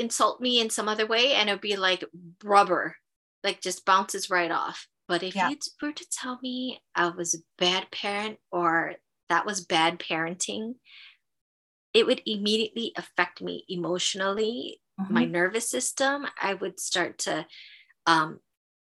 [0.00, 2.04] insult me in some other way and it would be like
[2.42, 2.96] rubber,
[3.44, 4.86] like just bounces right off.
[5.08, 5.48] But if yeah.
[5.50, 8.94] you were to tell me I was a bad parent or
[9.28, 10.74] that was bad parenting,
[11.92, 15.14] it would immediately affect me emotionally mm-hmm.
[15.14, 17.46] my nervous system, I would start to
[18.06, 18.40] um,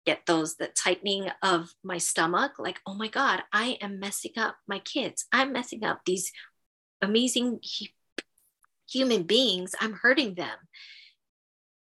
[0.05, 4.57] get those the tightening of my stomach like oh my god i am messing up
[4.67, 6.29] my kids i'm messing up these
[7.01, 7.59] amazing
[8.93, 10.57] human beings i'm hurting them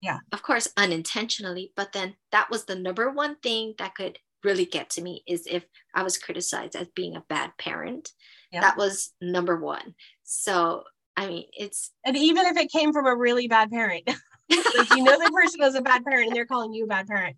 [0.02, 4.66] yeah of course unintentionally but then that was the number one thing that could really
[4.66, 8.12] get to me is if i was criticized as being a bad parent
[8.52, 8.62] yeah.
[8.62, 10.84] that was number one so
[11.18, 15.04] I mean, it's and even if it came from a really bad parent, like you
[15.04, 17.36] know the person was a bad parent and they're calling you a bad parent,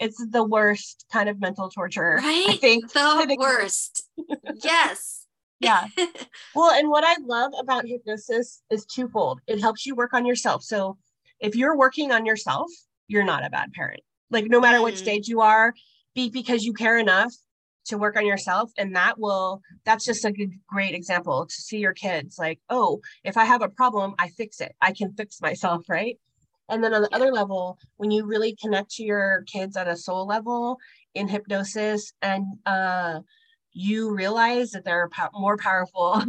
[0.00, 2.18] it's the worst kind of mental torture.
[2.18, 2.46] Right?
[2.48, 4.02] I think the worst.
[4.64, 5.19] yes.
[5.60, 5.86] Yeah.
[6.52, 9.40] Well, and what I love about hypnosis is twofold.
[9.46, 10.64] It helps you work on yourself.
[10.64, 10.98] So
[11.38, 12.68] if you're working on yourself,
[13.06, 14.00] you're not a bad parent.
[14.30, 14.82] Like no matter mm.
[14.82, 15.72] what stage you are,
[16.14, 17.32] be because you care enough
[17.86, 21.78] to work on yourself and that will that's just a good, great example to see
[21.78, 25.40] your kids like oh if i have a problem i fix it i can fix
[25.40, 26.18] myself right
[26.68, 29.96] and then on the other level when you really connect to your kids at a
[29.96, 30.76] soul level
[31.14, 33.20] in hypnosis and uh,
[33.72, 36.22] you realize that they're po- more powerful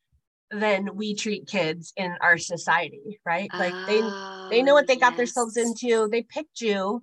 [0.50, 3.50] than we treat kids in our society right?
[3.58, 4.02] Like they
[4.50, 6.08] they know ah, what they got oh, themselves into.
[6.08, 7.02] They picked you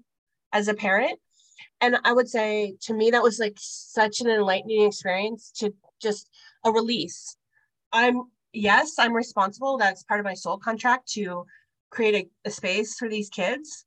[0.52, 1.20] as a parent.
[1.82, 6.30] And I would say to me that was like such an enlightening experience to just
[6.64, 7.38] a release.
[7.92, 8.24] I'm
[8.54, 9.78] yes, I'm responsible.
[9.78, 11.46] That's part of my soul contract to
[11.90, 12.16] create
[12.46, 13.86] a, a space for these kids,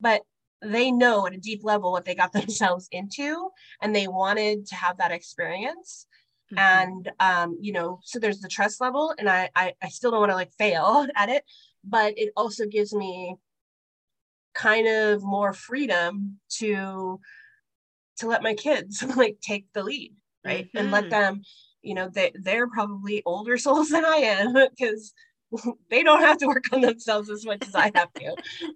[0.00, 0.22] but
[0.62, 3.50] they know at a deep level what they got themselves into
[3.82, 6.06] and they wanted to have that experience
[6.52, 6.58] mm-hmm.
[6.58, 10.20] and um, you know so there's the trust level and I, I i still don't
[10.20, 11.44] want to like fail at it
[11.84, 13.36] but it also gives me
[14.54, 17.20] kind of more freedom to
[18.18, 20.78] to let my kids like take the lead right mm-hmm.
[20.78, 21.10] and let mm-hmm.
[21.10, 21.42] them
[21.82, 25.12] you know they they're probably older souls than i am because
[25.90, 28.34] they don't have to work on themselves as much as i have to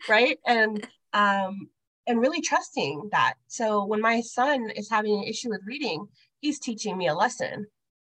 [0.09, 1.69] right and um
[2.07, 6.07] and really trusting that so when my son is having an issue with reading
[6.41, 7.67] he's teaching me a lesson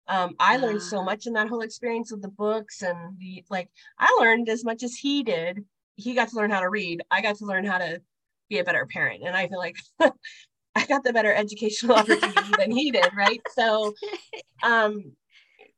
[0.08, 3.68] um, i learned so much in that whole experience with the books and the like
[3.98, 5.64] i learned as much as he did
[5.96, 7.02] he got to learn how to read.
[7.10, 8.00] I got to learn how to
[8.48, 9.22] be a better parent.
[9.26, 13.40] And I feel like I got the better educational opportunity than he did, right?
[13.54, 13.94] So
[14.62, 15.12] um,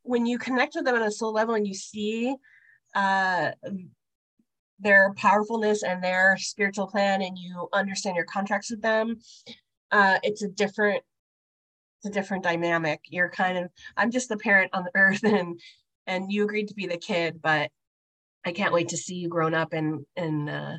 [0.03, 2.35] when you connect with them on a soul level and you see
[2.95, 3.53] uh,
[4.81, 9.19] their powerfulness and their spiritual plan and you understand your contracts with them,
[9.91, 11.03] uh, it's a different
[11.99, 13.01] it's a different dynamic.
[13.09, 15.61] You're kind of I'm just the parent on the earth and
[16.07, 17.71] and you agreed to be the kid, but
[18.45, 20.75] I can't wait to see you grown up and and uh,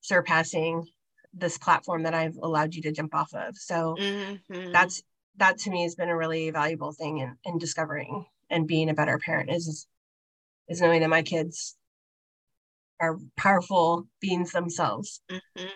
[0.00, 0.86] surpassing
[1.32, 3.56] this platform that I've allowed you to jump off of.
[3.56, 4.72] So mm-hmm.
[4.72, 5.02] that's
[5.36, 8.94] that to me has been a really valuable thing in, in discovering and being a
[8.94, 9.86] better parent is
[10.68, 11.76] is knowing that my kids
[13.00, 15.20] are powerful beings themselves.
[15.30, 15.66] Mm-hmm.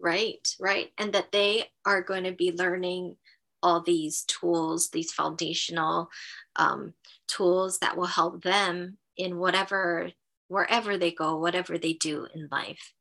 [0.00, 0.90] Right, right.
[0.98, 3.16] And that they are going to be learning
[3.62, 6.10] all these tools, these foundational
[6.56, 6.92] um,
[7.26, 10.10] tools that will help them in whatever
[10.48, 12.92] wherever they go, whatever they do in life.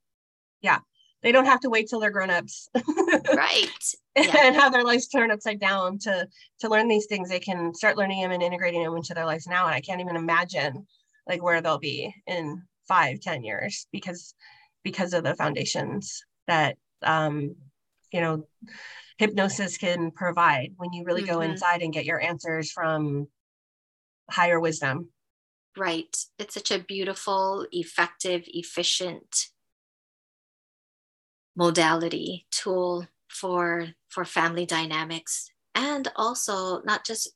[0.62, 0.80] Yeah.
[1.22, 2.70] They don't have to wait till they're grown-ups.
[3.36, 3.68] right.
[4.16, 4.46] Yeah.
[4.46, 6.28] and have their lives turned upside down to
[6.60, 7.30] to learn these things.
[7.30, 9.66] They can start learning them and integrating them into their lives now.
[9.66, 10.86] And I can't even imagine
[11.28, 14.34] like where they'll be in five, ten years because
[14.84, 17.56] because of the foundations that um,
[18.12, 18.48] you know,
[19.18, 21.34] hypnosis can provide when you really mm-hmm.
[21.34, 23.28] go inside and get your answers from
[24.30, 25.10] higher wisdom
[25.78, 26.16] Right.
[26.38, 29.48] It's such a beautiful, effective, efficient
[31.56, 37.30] modality tool for for family dynamics and also not just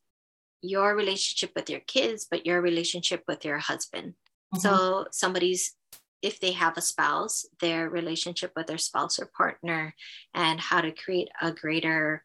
[0.62, 4.16] your relationship with your kids but your relationship with your husband
[4.54, 4.60] mm-hmm.
[4.60, 5.74] so somebody's
[6.24, 9.93] if they have a spouse, their relationship with their spouse or partner,
[10.34, 12.24] and how to create a greater,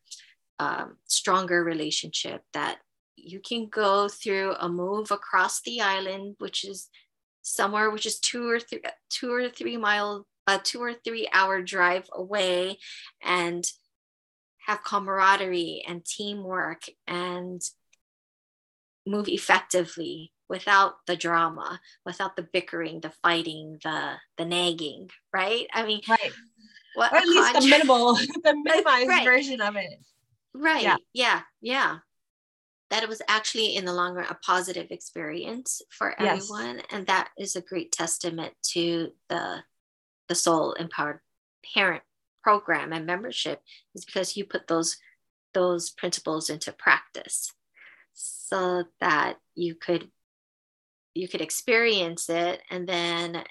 [0.58, 2.78] um, stronger relationship that
[3.16, 6.88] you can go through a move across the island, which is
[7.42, 11.62] somewhere which is two or three two or three mile a two or three hour
[11.62, 12.78] drive away
[13.22, 13.64] and
[14.66, 17.60] have camaraderie and teamwork and
[19.06, 25.84] move effectively without the drama without the bickering the fighting the the nagging right i
[25.84, 26.30] mean right
[26.94, 29.24] what or at least the minimal the minimized right.
[29.24, 29.98] version of it
[30.54, 30.96] right yeah.
[31.14, 31.96] yeah yeah
[32.90, 36.84] that it was actually in the long run a positive experience for everyone yes.
[36.90, 39.62] and that is a great testament to the
[40.28, 41.20] the soul empowered
[41.74, 42.02] parent
[42.42, 43.62] program and membership
[43.94, 44.98] is because you put those
[45.54, 47.54] those principles into practice
[48.12, 50.10] so that you could
[51.14, 53.42] you could experience it and then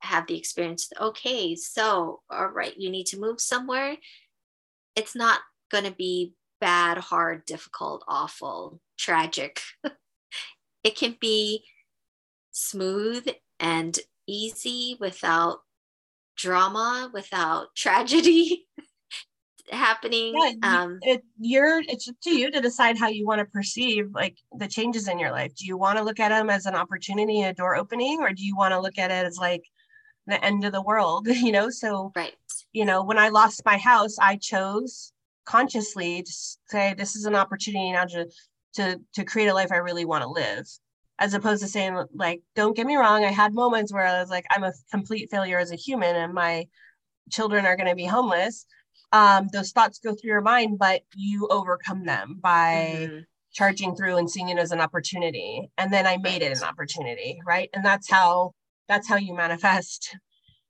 [0.00, 3.96] have the experience okay so all right you need to move somewhere.
[4.96, 5.40] It's not
[5.70, 9.60] going to be bad hard difficult awful tragic.
[10.84, 11.64] It can be
[12.52, 13.26] smooth
[13.58, 15.60] and easy without
[16.36, 18.66] drama without tragedy
[19.70, 23.46] happening yeah, um it, you're it's up to you to decide how you want to
[23.46, 25.54] perceive like the changes in your life.
[25.54, 28.44] Do you want to look at them as an opportunity a door opening or do
[28.44, 29.62] you want to look at it as like
[30.26, 31.70] the end of the world you know?
[31.70, 32.34] So right.
[32.72, 35.12] you know when i lost my house i chose
[35.44, 36.32] consciously to
[36.68, 38.26] say this is an opportunity now to
[38.74, 40.66] to to create a life i really want to live
[41.18, 44.30] as opposed to saying like don't get me wrong i had moments where i was
[44.30, 46.66] like i'm a complete failure as a human and my
[47.30, 48.66] children are going to be homeless
[49.14, 53.18] um, those thoughts go through your mind but you overcome them by mm-hmm.
[53.52, 57.40] charging through and seeing it as an opportunity and then i made it an opportunity
[57.46, 58.52] right and that's how
[58.88, 60.16] that's how you manifest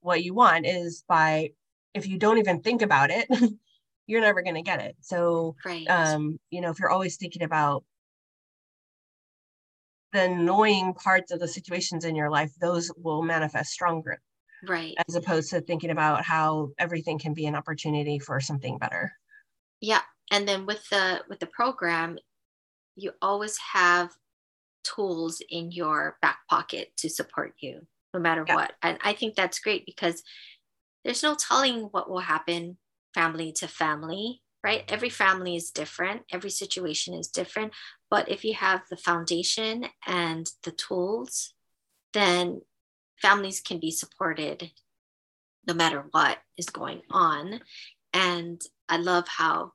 [0.01, 1.49] what you want is by
[1.93, 3.27] if you don't even think about it
[4.07, 5.89] you're never going to get it so right.
[5.89, 7.83] um you know if you're always thinking about
[10.15, 14.21] the annoying parts of the situations in your life, those will manifest stronger.
[14.67, 14.95] Right.
[15.07, 19.13] As opposed to thinking about how everything can be an opportunity for something better.
[19.81, 20.01] Yeah.
[20.31, 22.17] And then with the with the program,
[22.95, 24.11] you always have
[24.83, 27.81] tools in your back pocket to support you
[28.13, 28.55] no matter yeah.
[28.55, 28.73] what.
[28.81, 30.23] And I think that's great because
[31.03, 32.77] there's no telling what will happen
[33.13, 34.83] family to family right?
[34.87, 37.71] Every family is different, every situation is different.
[38.09, 41.53] But if you have the foundation and the tools,
[42.13, 42.61] then
[43.21, 44.71] families can be supported
[45.67, 47.59] no matter what is going on.
[48.13, 49.71] And I love how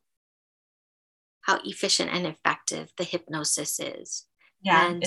[1.42, 4.26] how efficient and effective the hypnosis is.
[4.62, 4.86] Yeah.
[4.86, 5.04] And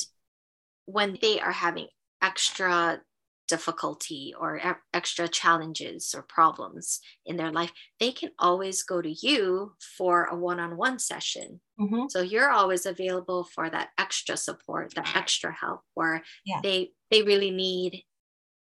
[0.85, 1.87] when they are having
[2.21, 3.01] extra
[3.47, 4.59] difficulty or
[4.93, 10.35] extra challenges or problems in their life, they can always go to you for a
[10.35, 11.61] one on one session.
[11.79, 12.05] Mm-hmm.
[12.09, 16.61] So you're always available for that extra support, that extra help where yeah.
[16.63, 18.03] they they really need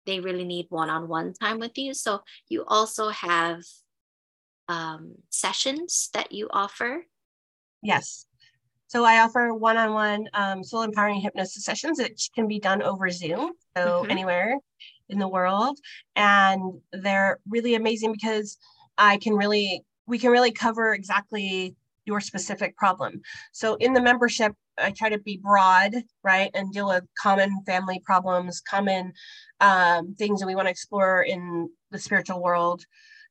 [0.06, 1.94] they really need one on one time with you.
[1.94, 3.62] So you also have
[4.68, 7.04] um, sessions that you offer.
[7.82, 8.26] Yes.
[8.88, 11.98] So I offer one-on-one um, soul empowering hypnosis sessions.
[11.98, 14.10] It can be done over Zoom, so mm-hmm.
[14.10, 14.56] anywhere
[15.08, 15.78] in the world,
[16.14, 18.58] and they're really amazing because
[18.96, 23.20] I can really we can really cover exactly your specific problem.
[23.52, 28.00] So in the membership, I try to be broad, right, and deal with common family
[28.04, 29.12] problems, common
[29.60, 32.84] um, things that we want to explore in the spiritual world,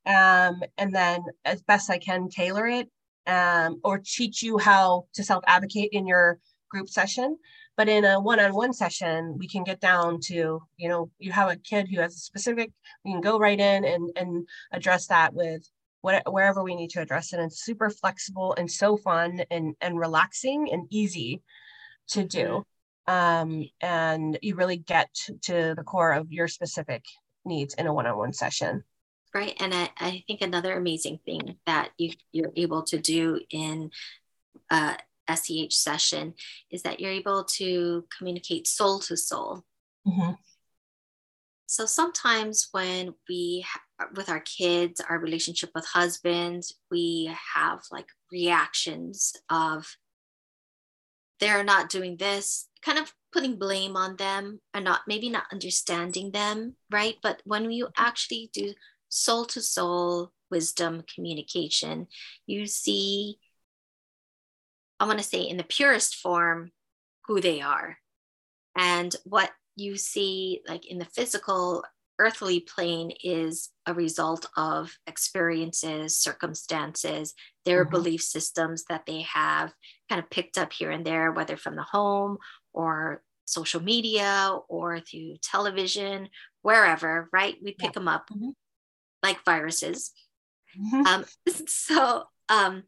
[0.06, 2.90] um, and then as best I can tailor it
[3.28, 6.40] um, or teach you how to self advocate in your
[6.70, 7.38] group session.
[7.78, 11.34] But in a one on one session, we can get down to, you know, you
[11.34, 12.72] have a kid who has a specific,
[13.04, 15.70] we can go right in and, and address that with
[16.06, 17.40] what, wherever we need to address it.
[17.40, 21.42] And it's super flexible and so fun and, and relaxing and easy
[22.10, 22.64] to do.
[23.08, 25.10] Um, and you really get
[25.44, 27.04] to the core of your specific
[27.44, 28.84] needs in a one on one session
[29.36, 33.92] right and I, I think another amazing thing that you, you're able to do in
[34.72, 34.98] a
[35.30, 36.34] SEH session
[36.72, 39.64] is that you're able to communicate soul to soul
[40.08, 40.32] mm-hmm.
[41.68, 43.64] so sometimes when we
[44.16, 49.98] with our kids our relationship with husbands we have like reactions of
[51.40, 56.32] they're not doing this kind of putting blame on them and not maybe not understanding
[56.32, 58.74] them right but when you actually do
[59.10, 62.08] soul to soul wisdom communication,
[62.46, 63.38] you see,
[65.00, 66.72] I want to say in the purest form,
[67.26, 67.98] who they are.
[68.78, 71.84] And what you see, like in the physical
[72.20, 77.34] earthly plane is a result of experiences, circumstances,
[77.66, 77.92] their mm-hmm.
[77.92, 79.74] belief systems that they have
[80.10, 82.38] kind of picked up here and there, whether from the home
[82.74, 86.30] or social media or through television,
[86.62, 87.56] wherever, right?
[87.64, 87.92] We pick yeah.
[87.92, 88.50] them up mm-hmm.
[89.22, 90.12] like viruses.
[90.80, 91.06] Mm-hmm.
[91.06, 91.26] Um,
[91.68, 92.84] so um,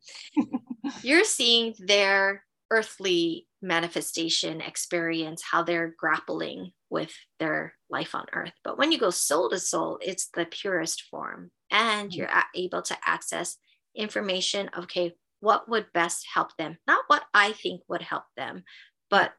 [1.03, 8.53] you're seeing their earthly manifestation experience, how they're grappling with their life on earth.
[8.63, 11.51] But when you go soul to soul, it's the purest form.
[11.71, 12.19] And mm-hmm.
[12.19, 13.57] you're able to access
[13.95, 14.69] information.
[14.77, 16.77] Okay, what would best help them?
[16.87, 18.63] Not what I think would help them,
[19.09, 19.33] but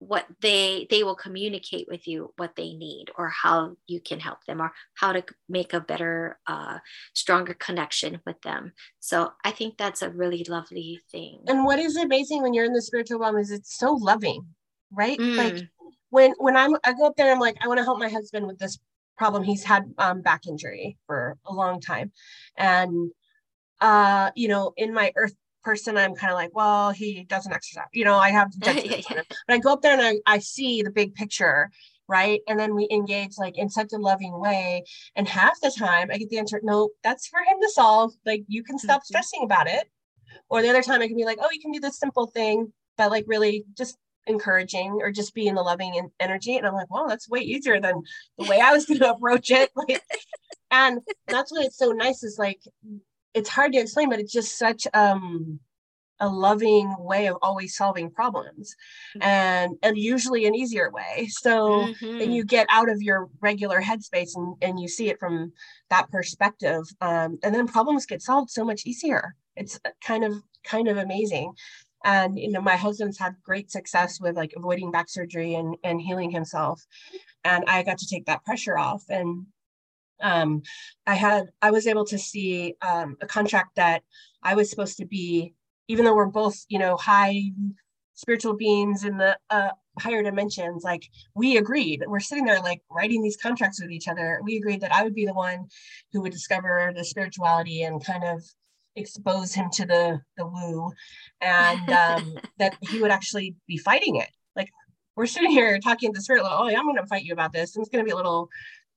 [0.00, 4.42] what they they will communicate with you what they need or how you can help
[4.46, 6.78] them or how to make a better uh,
[7.12, 11.96] stronger connection with them so i think that's a really lovely thing and what is
[11.96, 14.42] amazing when you're in the spiritual realm is it's so loving
[14.90, 15.36] right mm.
[15.36, 15.68] like
[16.10, 18.46] when when i'm i go up there i'm like i want to help my husband
[18.46, 18.78] with this
[19.20, 19.42] problem.
[19.42, 22.10] He's had um, back injury for a long time.
[22.56, 23.12] And
[23.82, 25.34] uh you know in my earth
[25.64, 29.22] person i'm kind of like well he doesn't exercise you know i have yeah, yeah.
[29.46, 31.70] but i go up there and I, I see the big picture
[32.06, 32.40] right?
[32.48, 34.82] And then we engage like in such a loving way.
[35.14, 38.12] And half the time i get the answer no that's for him to solve.
[38.26, 39.06] Like you can stop mm-hmm.
[39.06, 39.88] stressing about it.
[40.50, 42.70] Or the other time i can be like oh you can do this simple thing
[42.98, 43.96] but like really just
[44.26, 47.80] encouraging or just be in the loving energy and i'm like well that's way easier
[47.80, 48.02] than
[48.38, 50.02] the way i was going to approach it like
[50.70, 52.60] and that's what it's so nice is like
[53.34, 55.60] it's hard to explain, but it's just such um
[56.22, 58.76] a loving way of always solving problems
[59.16, 59.26] mm-hmm.
[59.26, 62.20] and and usually an easier way so mm-hmm.
[62.20, 65.50] and you get out of your regular headspace and, and you see it from
[65.88, 70.88] that perspective um, and then problems get solved so much easier it's kind of kind
[70.88, 71.54] of amazing
[72.04, 76.00] and you know my husband's had great success with like avoiding back surgery and and
[76.00, 76.84] healing himself
[77.44, 79.46] and i got to take that pressure off and
[80.22, 80.62] um,
[81.06, 84.02] I had I was able to see um, a contract that
[84.42, 85.54] I was supposed to be,
[85.88, 87.42] even though we're both you know high
[88.14, 90.84] spiritual beings in the uh, higher dimensions.
[90.84, 94.40] Like we agreed, we're sitting there like writing these contracts with each other.
[94.44, 95.66] We agreed that I would be the one
[96.12, 98.44] who would discover the spirituality and kind of
[98.96, 100.92] expose him to the the woo,
[101.40, 104.28] and um, that he would actually be fighting it.
[104.56, 104.70] Like
[105.16, 107.32] we're sitting here talking to the spirit, like, oh, yeah, I'm going to fight you
[107.32, 107.74] about this.
[107.74, 108.48] And it's going to be a little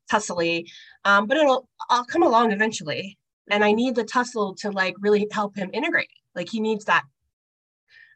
[0.10, 0.70] tussly,
[1.06, 3.18] um, but it'll I'll come along eventually.
[3.50, 6.08] And I need the tussle to like really help him integrate.
[6.34, 7.04] Like he needs that.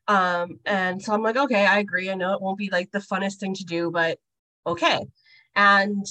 [0.08, 2.10] Um, and so I'm like, okay, I agree.
[2.10, 4.20] I know it won't be like the funnest thing to do, but
[4.66, 5.06] okay.
[5.56, 6.06] And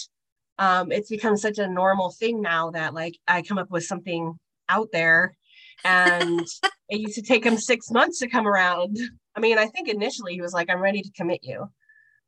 [0.58, 4.38] um, it's become such a normal thing now that like I come up with something
[4.68, 5.34] out there
[5.84, 6.46] and
[6.88, 8.98] it used to take him six months to come around.
[9.34, 11.68] I mean, I think initially he was like, I'm ready to commit you.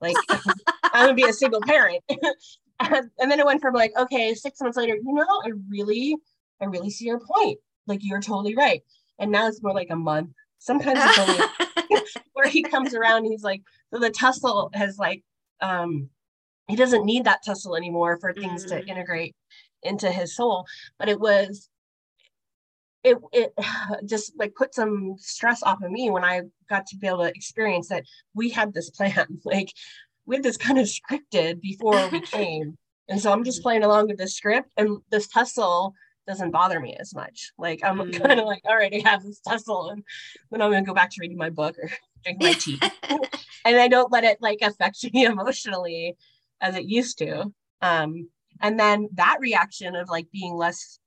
[0.00, 2.02] Like I'm gonna be a single parent.
[2.08, 6.16] and, and then it went from like, okay, six months later, you know, I really,
[6.60, 7.58] I really see your point.
[7.86, 8.82] Like you're totally right.
[9.18, 10.30] And now it's more like a month.
[10.58, 15.22] Sometimes it's only where he comes around, he's like, so the tussle has like
[15.60, 16.08] um
[16.68, 18.84] he doesn't need that tussle anymore for things mm-hmm.
[18.84, 19.34] to integrate
[19.82, 20.66] into his soul.
[20.98, 21.68] But it was
[23.04, 23.52] it it
[24.04, 27.28] just like put some stress off of me when I got to be able to
[27.34, 29.40] experience that we had this plan.
[29.44, 29.72] Like
[30.26, 32.76] we had this kind of scripted before we came.
[33.08, 35.94] And so I'm just playing along with the script and this tussle
[36.26, 37.52] doesn't bother me as much.
[37.56, 38.22] Like I'm mm.
[38.22, 40.04] kind of like, all right, I have this tussle and
[40.50, 41.90] then I'm gonna go back to reading my book or
[42.24, 42.80] drink my tea.
[43.64, 46.16] and I don't let it like affect me emotionally
[46.60, 47.52] as it used to.
[47.80, 48.28] Um,
[48.60, 50.98] and then that reaction of like being less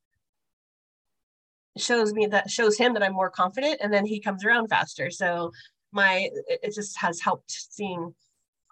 [1.78, 5.10] shows me that shows him that I'm more confident and then he comes around faster.
[5.10, 5.52] So
[5.92, 8.14] my it just has helped seeing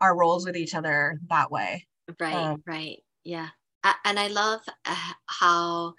[0.01, 1.87] our roles with each other that way.
[2.19, 3.03] Right, um, right.
[3.23, 3.49] Yeah.
[4.03, 5.93] And I love uh, how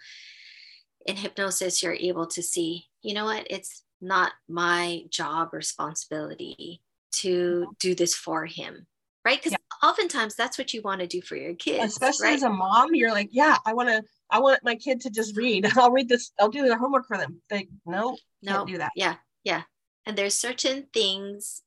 [1.06, 6.82] in hypnosis you're able to see, you know what, it's not my job responsibility
[7.12, 7.72] to mm-hmm.
[7.78, 8.86] do this for him.
[9.24, 9.38] Right.
[9.38, 9.58] Because yeah.
[9.82, 11.92] Oftentimes that's what you want to do for your kids.
[11.92, 12.36] Especially right?
[12.36, 15.36] as a mom, you're like, yeah, I want to, I want my kid to just
[15.36, 15.66] read.
[15.76, 17.40] I'll read this, I'll do their homework for them.
[17.48, 18.92] They no, no, can't do that.
[18.94, 19.16] Yeah.
[19.44, 19.62] Yeah.
[20.06, 21.62] And there's certain things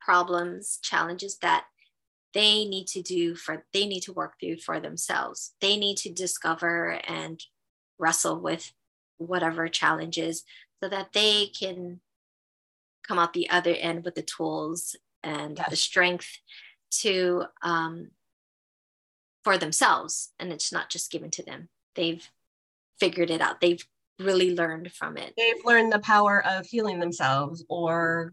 [0.00, 1.64] problems, challenges that
[2.34, 5.54] they need to do for they need to work through for themselves.
[5.60, 7.40] They need to discover and
[7.98, 8.72] wrestle with
[9.18, 10.44] whatever challenges
[10.82, 12.00] so that they can
[13.06, 15.70] come out the other end with the tools and yes.
[15.70, 16.28] the strength
[17.00, 18.10] to um,
[19.42, 22.28] for themselves and it's not just given to them they've
[22.98, 23.84] figured it out they've
[24.18, 28.32] really learned from it they've learned the power of healing themselves or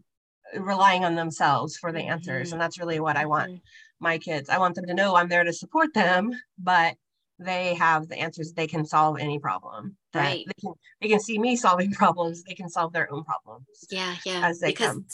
[0.58, 2.54] relying on themselves for the answers mm-hmm.
[2.54, 3.58] and that's really what i want mm-hmm.
[4.00, 6.94] my kids i want them to know i'm there to support them but
[7.38, 10.46] they have the answers they can solve any problem that Right.
[10.46, 14.14] they can they can see me solving problems they can solve their own problems Yeah,
[14.24, 14.46] yeah.
[14.46, 15.06] as they because come.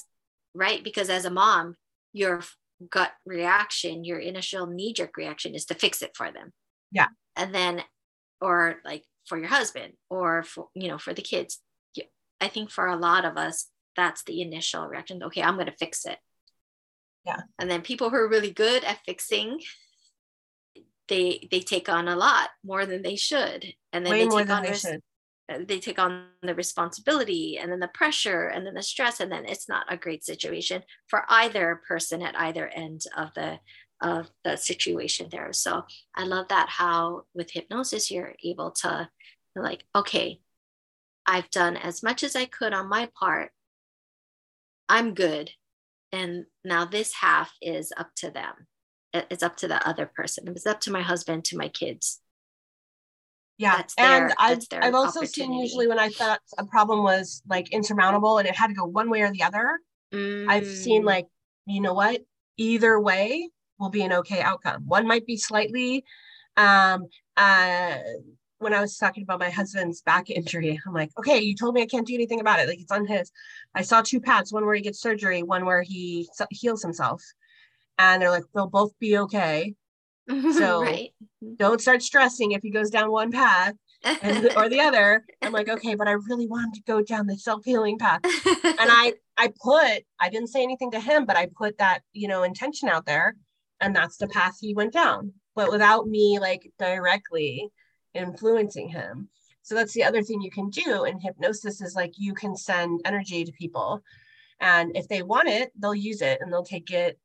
[0.55, 1.77] right, because as a mom,
[2.13, 2.57] your f-
[2.91, 6.53] gut reaction, your initial knee jerk reaction is to fix it for them.
[6.93, 7.09] Yeah.
[7.37, 7.83] And then,
[8.41, 11.61] or like for your husband, or for you know for the kids.
[12.41, 15.23] I think for a lot of us, that's the initial reaction.
[15.25, 16.19] Okay, I'm going to fix it.
[17.27, 17.41] Yeah.
[17.59, 19.61] And then people who are really good at fixing,
[21.09, 24.51] they they take on a lot more than they should, and then way they take
[24.51, 24.87] on they res-
[25.49, 29.33] Uh, they take on the responsibility and then the pressure and then the stress and
[29.33, 33.59] then it's not a great situation for either person at either end of the
[34.01, 35.53] of the situation there.
[35.53, 35.85] So
[36.15, 39.09] i love that how with hypnosis you're able to
[39.57, 40.41] like okay
[41.27, 43.51] i've done as much as i could on my part.
[44.89, 45.51] I'm good.
[46.13, 48.67] And now this half is up to them.
[49.13, 50.49] It's up to the other person.
[50.49, 52.21] It's up to my husband to my kids
[53.59, 56.65] yeah that's and their- i've, that's their I've also seen usually when i thought a
[56.65, 59.79] problem was like insurmountable and it had to go one way or the other
[60.49, 61.07] i've seen Mm.
[61.07, 61.27] like
[61.67, 62.23] you know what?
[62.57, 64.85] Either way will be an okay outcome.
[64.87, 66.03] One might be slightly
[66.57, 67.05] um
[67.37, 67.99] uh
[68.59, 71.83] when i was talking about my husband's back injury i'm like okay you told me
[71.83, 72.69] i can't do anything about it.
[72.69, 73.31] Like it's on his.
[73.75, 77.23] I saw two paths one where he gets surgery one where he heals himself.
[77.99, 79.75] And they're like they'll both be okay
[80.53, 81.11] So- right.
[81.57, 83.75] don't start stressing if he goes down one path
[84.05, 85.25] and, or the other.
[85.43, 88.21] I'm like okay but i really wanted to go down the self-healing path.
[88.25, 92.29] And I I put I didn't say anything to him, but I put that you
[92.29, 93.37] know intention out there,
[93.81, 97.69] and that's the path he went down, but without me like directly
[98.15, 99.29] influencing him.
[99.63, 103.01] So that's the other thing you can do in hypnosis is like you can send
[103.05, 104.03] energy to people,
[104.61, 107.19] and if they want it, they'll use it and they'll take it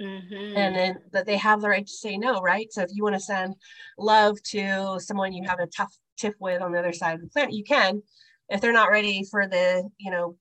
[0.00, 0.56] Mhm.
[0.56, 2.72] and then that they have the right to say no, right?
[2.72, 3.54] So if you want to send
[3.98, 7.28] love to someone you have a tough tiff with on the other side of the
[7.28, 8.02] planet, you can.
[8.48, 10.36] If they're not ready for the, you know,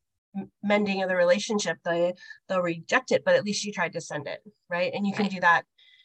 [0.63, 2.13] mending of the relationship, they
[2.47, 3.23] they'll reject it.
[3.23, 4.91] But at least you tried to send it, right?
[4.93, 5.63] And you can do that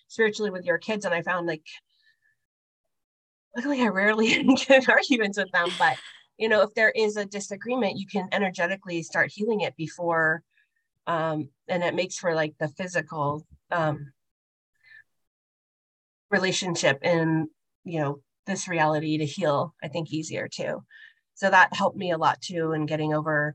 [0.08, 1.04] spiritually with your kids.
[1.04, 1.64] And I found like,
[3.56, 5.70] luckily, I rarely get arguments with them.
[5.78, 5.98] But
[6.38, 10.42] you know, if there is a disagreement, you can energetically start healing it before
[11.08, 14.12] um, and it makes for like the physical um,
[16.30, 17.48] relationship in
[17.84, 20.82] you know this reality to heal i think easier too
[21.34, 23.54] so that helped me a lot too in getting over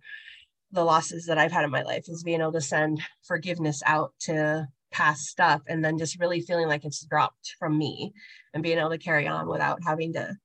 [0.72, 4.12] the losses that i've had in my life is being able to send forgiveness out
[4.20, 8.12] to past stuff and then just really feeling like it's dropped from me
[8.54, 10.36] and being able to carry on without having to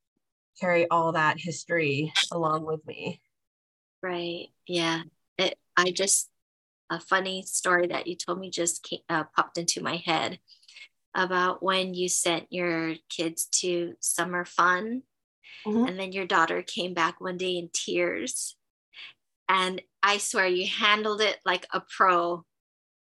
[0.61, 3.21] carry all that history along with me
[4.03, 4.49] Right.
[4.67, 5.03] Yeah.
[5.39, 6.31] It, I just,
[6.91, 10.39] a funny story that you told me just came, uh, popped into my head
[11.15, 15.03] about when you sent your kids to summer fun
[15.67, 15.89] Mhm.
[15.89, 18.57] and then your daughter came back one day in tears.
[19.49, 22.45] And I swear you handled it like a pro.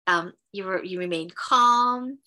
[0.07, 2.19] Um, you were you remained calm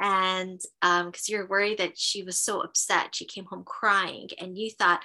[0.00, 4.58] and um because you're worried that she was so upset she came home crying and
[4.58, 5.02] you thought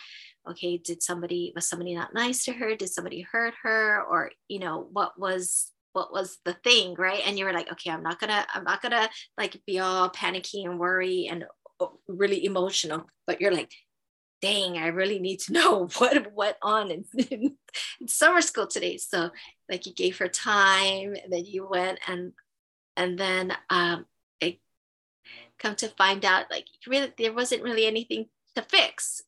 [0.50, 4.60] okay did somebody was somebody not nice to her did somebody hurt her or you
[4.60, 7.22] know what was what was the thing right?
[7.26, 10.64] And you were like okay i'm not gonna i'm not gonna like be all panicky
[10.64, 11.46] and worry and
[11.80, 13.08] uh, really emotional.
[13.28, 13.72] But you're like
[14.42, 17.58] dang i really need to know what went on in, in,
[18.00, 18.98] in summer school today.
[18.98, 19.32] So
[19.70, 22.34] like you gave her time and then you went and
[22.96, 24.06] and then um
[24.40, 24.60] it
[25.58, 29.22] come to find out like really there wasn't really anything to fix.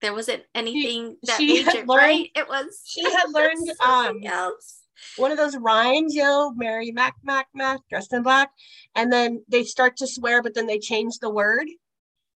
[0.00, 2.30] There wasn't anything that she had major learned- right?
[2.34, 4.82] It was she had learned um something else
[5.16, 8.50] one of those rhymes, you know, Mary Mack Mack Mack dressed in black,
[8.94, 11.66] and then they start to swear, but then they change the word,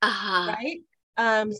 [0.02, 0.80] uh-huh right?
[1.16, 1.52] Um,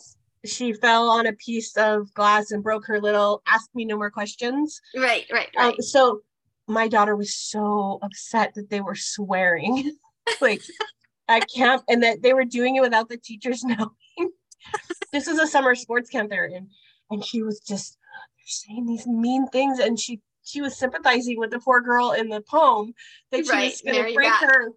[0.45, 4.11] she fell on a piece of glass and broke her little "Ask me no more
[4.11, 6.21] questions." right right Um, right so
[6.67, 9.97] my daughter was so upset that they were swearing,
[10.41, 10.63] like
[11.29, 14.31] at camp, and that they were doing it without the teachers knowing.
[15.13, 16.69] this was a summer sports camp there, and
[17.11, 17.99] and she was just
[18.47, 22.41] saying these mean things, and she she was sympathizing with the poor girl in the
[22.43, 22.95] poem
[23.31, 24.69] that she Right, was going to break her.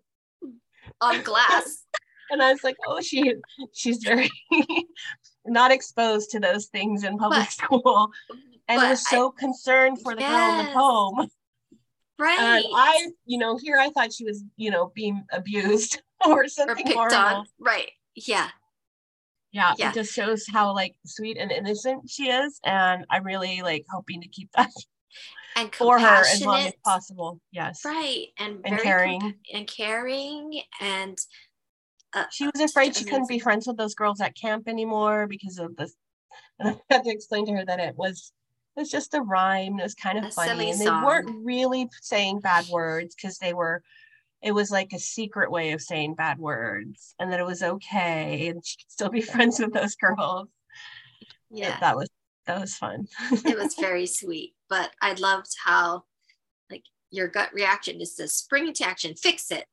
[1.01, 1.86] on glass
[2.32, 3.36] And I was like, oh, she
[3.74, 4.30] she's very
[5.45, 8.11] not exposed to those things in public But- school,
[8.68, 11.28] and was I- so concerned for the girl in the poem.
[12.18, 16.43] right And I, you know, here I thought she was, you know, being abused or
[16.43, 17.18] or something picked horrible.
[17.18, 18.49] on right yeah
[19.51, 19.89] Yeah, Yeah.
[19.89, 24.22] it just shows how like sweet and innocent she is, and I'm really like hoping
[24.22, 24.72] to keep that
[25.56, 27.39] and for her as long as possible.
[27.51, 29.34] Yes, right and and very caring.
[29.54, 31.18] and caring and
[32.14, 35.60] uh, she was afraid she couldn't be friends with those girls at camp anymore because
[35.60, 35.95] of this.
[36.60, 38.32] And I had to explain to her that it was
[38.76, 39.80] it was just a rhyme.
[39.80, 41.04] It was kind of a funny, and they song.
[41.04, 43.84] weren't really saying bad words because they were.
[44.41, 48.47] It was like a secret way of saying bad words, and that it was okay,
[48.47, 50.47] and she could still be friends with those girls.
[51.51, 52.10] Yeah, that was
[52.46, 53.08] that was fun.
[53.32, 56.04] it was very sweet, but I loved how,
[56.70, 59.66] like, your gut reaction is to spring into action, fix it,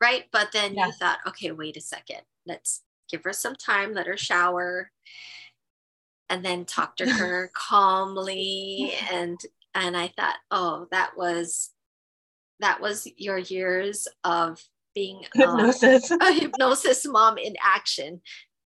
[0.00, 0.24] right?
[0.32, 0.86] But then yeah.
[0.86, 4.90] you thought, okay, wait a second, let's give her some time, let her shower,
[6.28, 8.94] and then talk to her calmly.
[9.12, 9.38] And
[9.74, 11.70] and I thought, oh, that was
[12.60, 14.62] that was your years of
[14.94, 18.20] being hypnosis, um, a hypnosis mom in action.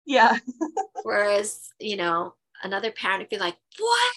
[0.07, 0.39] Yeah.
[1.03, 4.17] Whereas, you know, another parent would be like, what?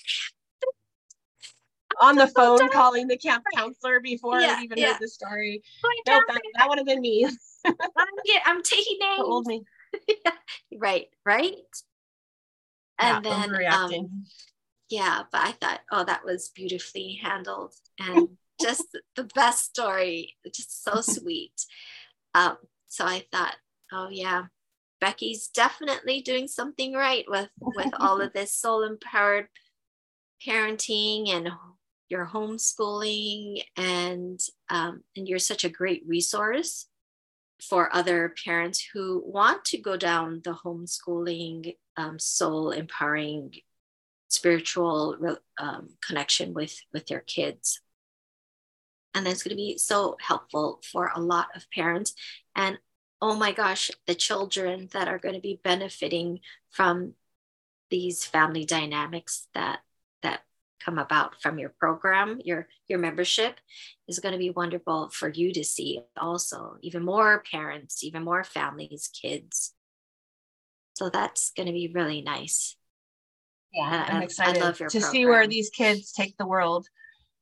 [2.02, 4.94] on the phone calling the camp counselor before yeah, I even yeah.
[4.94, 5.62] heard the story.
[6.08, 7.28] nope, that, that would have been me.
[7.66, 7.74] I'm,
[8.46, 9.18] I'm taking names.
[9.18, 9.64] Told me.
[10.08, 10.32] yeah,
[10.78, 11.54] right, right.
[13.00, 14.26] And yeah, then, um,
[14.90, 18.30] yeah, but I thought, oh, that was beautifully handled and
[18.62, 18.86] just
[19.16, 21.66] the best story, just so sweet.
[22.36, 23.56] Um, so I thought,
[23.92, 24.44] oh yeah,
[25.04, 29.48] Becky's definitely doing something right with with all of this soul empowered
[30.48, 31.50] parenting and
[32.08, 34.40] your homeschooling and
[34.70, 36.88] um, and you're such a great resource
[37.62, 43.52] for other parents who want to go down the homeschooling um, soul empowering
[44.30, 47.82] spiritual um, connection with with their kids.
[49.14, 52.14] And that's going to be so helpful for a lot of parents.
[52.56, 52.80] And
[53.24, 57.14] oh my gosh the children that are going to be benefiting from
[57.90, 59.80] these family dynamics that
[60.24, 60.42] that
[60.84, 63.60] come about from your program, your your membership
[64.08, 68.44] is going to be wonderful for you to see also, even more parents, even more
[68.44, 69.74] families, kids.
[70.96, 72.76] So that's going to be really nice.
[73.74, 74.90] Yeah, I'm excited to program.
[74.90, 76.88] see where these kids take the world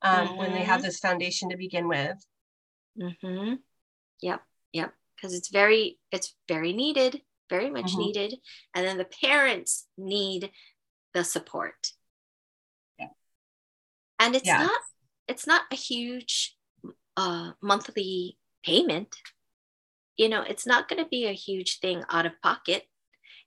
[0.01, 0.38] um, mm-hmm.
[0.38, 0.88] when they have mm-hmm.
[0.88, 2.17] this foundation to begin with.
[2.99, 3.55] Mm-hmm.
[4.21, 4.41] Yep,
[4.73, 4.93] yep.
[5.22, 7.99] Because it's very, it's very needed, very much mm-hmm.
[7.99, 8.36] needed,
[8.74, 10.51] and then the parents need
[11.13, 11.91] the support
[12.99, 13.07] yeah.
[14.19, 14.63] and it's yeah.
[14.63, 14.82] not
[15.28, 16.55] it's not a huge
[17.17, 19.15] uh, monthly payment
[20.17, 22.84] you know it's not going to be a huge thing out of pocket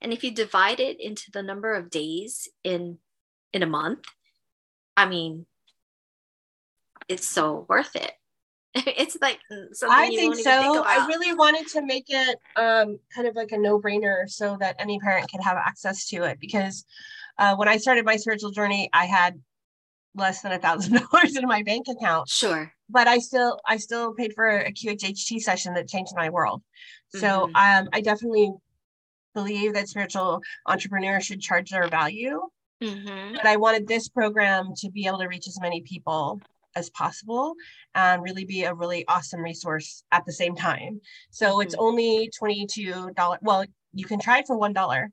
[0.00, 2.98] and if you divide it into the number of days in
[3.52, 4.04] in a month
[4.96, 5.46] i mean
[7.08, 8.12] it's so worth it
[8.86, 9.38] it's like
[9.88, 13.58] i think so think i really wanted to make it um, kind of like a
[13.58, 16.84] no-brainer so that any parent can have access to it because
[17.38, 19.40] uh, when i started my spiritual journey i had
[20.14, 22.28] less than a thousand dollars in my bank account.
[22.28, 22.72] Sure.
[22.88, 26.62] But I still I still paid for a QHHT session that changed my world.
[27.08, 27.56] So mm-hmm.
[27.56, 28.52] um, I definitely
[29.34, 32.40] believe that spiritual entrepreneurs should charge their value.
[32.82, 33.36] Mm-hmm.
[33.36, 36.40] But I wanted this program to be able to reach as many people
[36.76, 37.54] as possible
[37.94, 41.00] and really be a really awesome resource at the same time.
[41.30, 41.62] So mm-hmm.
[41.62, 43.36] it's only $22.
[43.42, 45.04] Well, you can try it for $1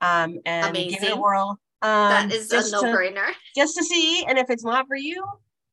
[0.00, 0.90] um, and Amazing.
[0.90, 1.58] give it a whirl.
[1.82, 3.30] Um, that is a no-brainer.
[3.56, 5.24] just to see, and if it's not for you,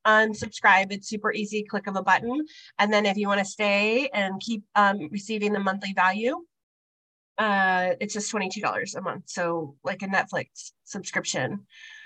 [0.05, 0.91] unsubscribe.
[0.91, 2.45] It's super easy, click of a button.
[2.80, 6.43] And then if you want to stay and keep um, receiving the monthly value,
[7.38, 9.24] uh, it's just $22 a month.
[9.28, 11.65] So like a Netflix subscription,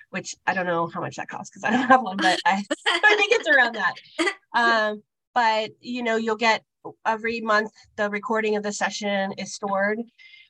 [0.10, 2.64] which I don't know how much that costs because I don't have one, but I,
[2.88, 3.94] I think it's around that.
[4.56, 5.04] Um,
[5.36, 6.64] but you know, you'll get
[7.06, 10.00] every month the recording of the session is stored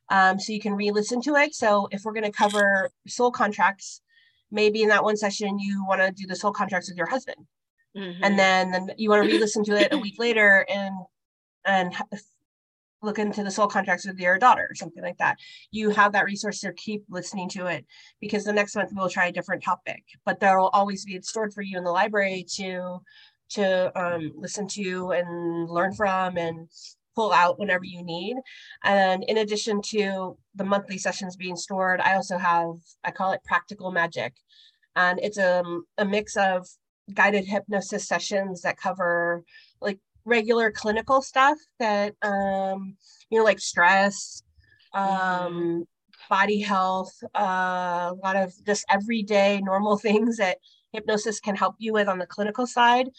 [0.10, 1.53] um, so you can re-listen to it.
[1.53, 4.01] So if we're going to cover soul contracts,
[4.51, 7.45] maybe in that one session you want to do the soul contracts with your husband,
[7.95, 8.24] mm-hmm.
[8.24, 10.95] and then then you want to re-listen to it a week later and
[11.66, 11.93] and
[13.08, 15.38] look into the soul contracts with your daughter or something like that.
[15.72, 17.86] You have that resource to keep listening to it
[18.22, 21.26] because the next month we'll try a different topic, but there will always be it
[21.26, 22.99] stored for you in the library to
[23.49, 26.68] to um, listen to and learn from and
[27.16, 28.36] pull out whenever you need.
[28.84, 33.43] And in addition to the monthly sessions being stored, I also have, I call it
[33.45, 34.34] practical magic.
[34.95, 35.64] And it's a,
[35.97, 36.68] a mix of
[37.14, 39.43] guided hypnosis sessions that cover
[39.82, 42.95] like regular clinical stuff that, um,
[43.30, 44.43] you know, like stress,
[44.93, 45.86] um,
[46.30, 50.57] body health, uh, a lot of just everyday normal things that
[50.91, 53.09] hypnosis can help you with on the clinical side.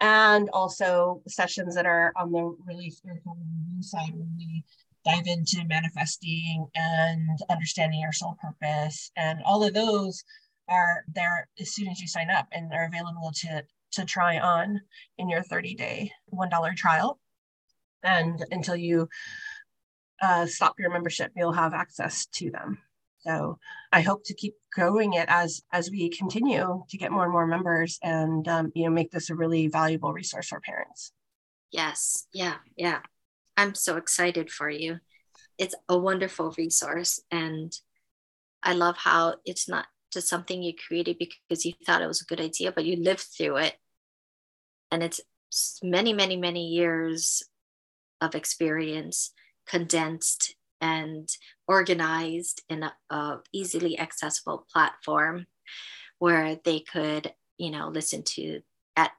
[0.00, 3.38] And also sessions that are on the really spiritual
[3.80, 4.64] side where we
[5.04, 9.10] dive into manifesting and understanding your soul purpose.
[9.16, 10.24] And all of those
[10.68, 13.62] are there as soon as you sign up and they're available to
[13.94, 14.80] to try on
[15.18, 17.18] in your 30 day $1 trial
[18.04, 19.08] and until you
[20.22, 22.78] uh, stop your membership, you'll have access to them.
[23.20, 23.58] So
[23.90, 27.46] I hope to keep growing it as as we continue to get more and more
[27.46, 31.10] members, and um, you know, make this a really valuable resource for parents.
[31.70, 33.00] Yes, yeah, yeah.
[33.56, 34.98] I'm so excited for you.
[35.56, 37.72] It's a wonderful resource, and
[38.62, 42.26] I love how it's not just something you created because you thought it was a
[42.26, 43.74] good idea, but you lived through it,
[44.94, 45.20] and it's
[45.82, 47.42] many, many, many years
[48.20, 49.32] of experience
[49.66, 51.28] condensed and
[51.66, 55.46] organized in a, a, easily accessible platform
[56.18, 58.60] where they could you know listen to
[58.96, 59.12] at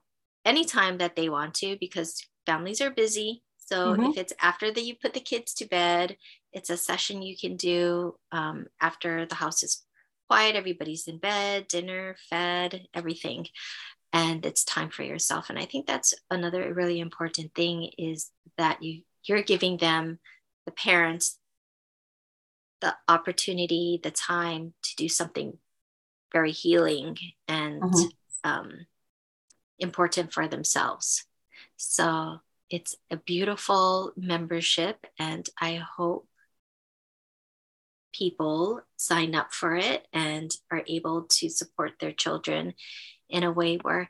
[0.44, 4.04] any time that they want to because families are busy so mm-hmm.
[4.04, 6.16] if it's after that you put the kids to bed
[6.52, 9.84] it's a session you can do um, after the house is
[10.28, 13.46] quiet everybody's in bed dinner fed everything
[14.16, 18.82] and it's time for yourself and i think that's another really important thing is that
[18.82, 20.18] you you're giving them
[20.66, 21.38] the parents
[22.80, 25.58] the opportunity, the time to do something
[26.32, 27.16] very healing
[27.48, 28.50] and mm-hmm.
[28.50, 28.86] um,
[29.78, 31.24] important for themselves.
[31.76, 32.38] So
[32.68, 36.28] it's a beautiful membership, and I hope
[38.12, 42.74] people sign up for it and are able to support their children
[43.28, 44.08] in a way where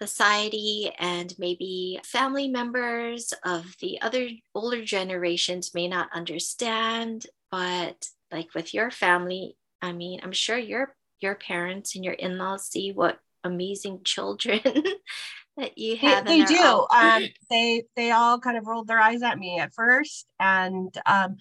[0.00, 8.54] society and maybe family members of the other older generations may not understand but like
[8.54, 13.18] with your family i mean i'm sure your your parents and your in-laws see what
[13.44, 14.60] amazing children
[15.56, 16.86] that you have they, they do.
[16.92, 21.36] um, they they all kind of rolled their eyes at me at first and um,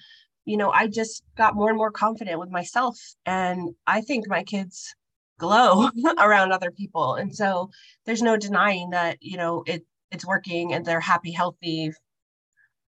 [0.45, 4.43] you know i just got more and more confident with myself and i think my
[4.43, 4.95] kids
[5.37, 7.15] glow around other people.
[7.15, 7.69] And so
[8.05, 11.91] there's no denying that you know it it's working and they're happy healthy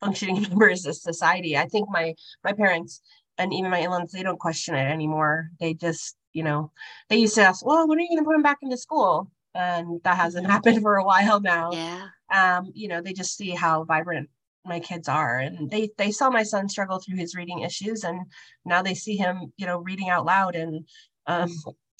[0.00, 1.56] functioning members of society.
[1.56, 2.14] I think my
[2.44, 3.00] my parents
[3.38, 5.50] and even my in-laws they don't question it anymore.
[5.60, 6.72] They just you know
[7.08, 9.30] they used to ask well when are you going to put them back into school?
[9.54, 10.52] And that hasn't mm-hmm.
[10.52, 11.72] happened for a while now.
[11.72, 12.08] Yeah.
[12.32, 14.30] Um you know they just see how vibrant
[14.64, 15.38] my kids are.
[15.38, 18.20] And they they saw my son struggle through his reading issues and
[18.64, 20.86] now they see him you know reading out loud and
[21.26, 21.50] um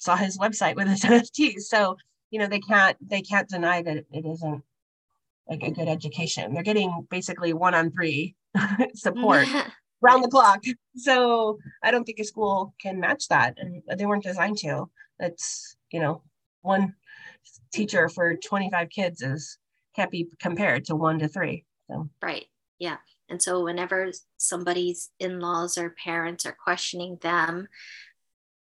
[0.01, 1.61] saw his website with his NFTs.
[1.61, 1.95] So,
[2.31, 4.63] you know, they can't they can't deny that it isn't
[5.47, 6.53] like a good education.
[6.53, 8.35] They're getting basically one on three
[8.95, 9.47] support
[10.01, 10.63] round the clock.
[10.95, 13.57] So I don't think a school can match that.
[13.57, 14.89] And they weren't designed to.
[15.19, 16.23] It's, you know,
[16.61, 16.95] one
[17.71, 19.57] teacher for 25 kids is
[19.95, 21.65] can't be compared to one to three.
[21.89, 22.45] So right.
[22.79, 22.97] Yeah.
[23.29, 27.67] And so whenever somebody's in-laws or parents are questioning them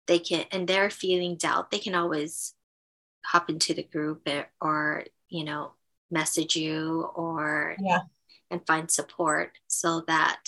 [0.10, 2.56] they can and they're feeling doubt they can always
[3.24, 4.28] hop into the group
[4.60, 5.72] or you know
[6.12, 8.02] message you or yeah
[8.52, 10.40] and find support so that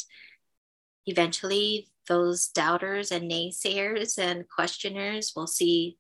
[1.06, 5.98] eventually those doubters and naysayers and questioners will see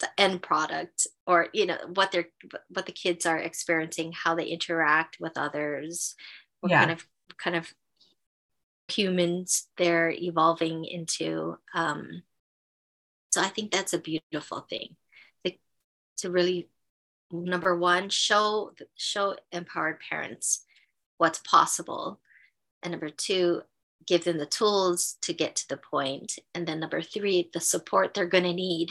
[0.00, 2.30] the end product or you know what they're
[2.70, 6.14] what the kids are experiencing how they interact with others
[6.60, 6.78] what yeah.
[6.78, 7.06] kind of
[7.36, 7.70] kind of
[8.88, 12.22] humans they're evolving into um,
[13.32, 14.96] so I think that's a beautiful thing.
[15.46, 15.52] To,
[16.18, 16.68] to really
[17.32, 20.64] number one show show empowered parents
[21.16, 22.20] what's possible.
[22.82, 23.62] And number two
[24.06, 26.38] give them the tools to get to the point.
[26.54, 28.90] And then number three the support they're going to need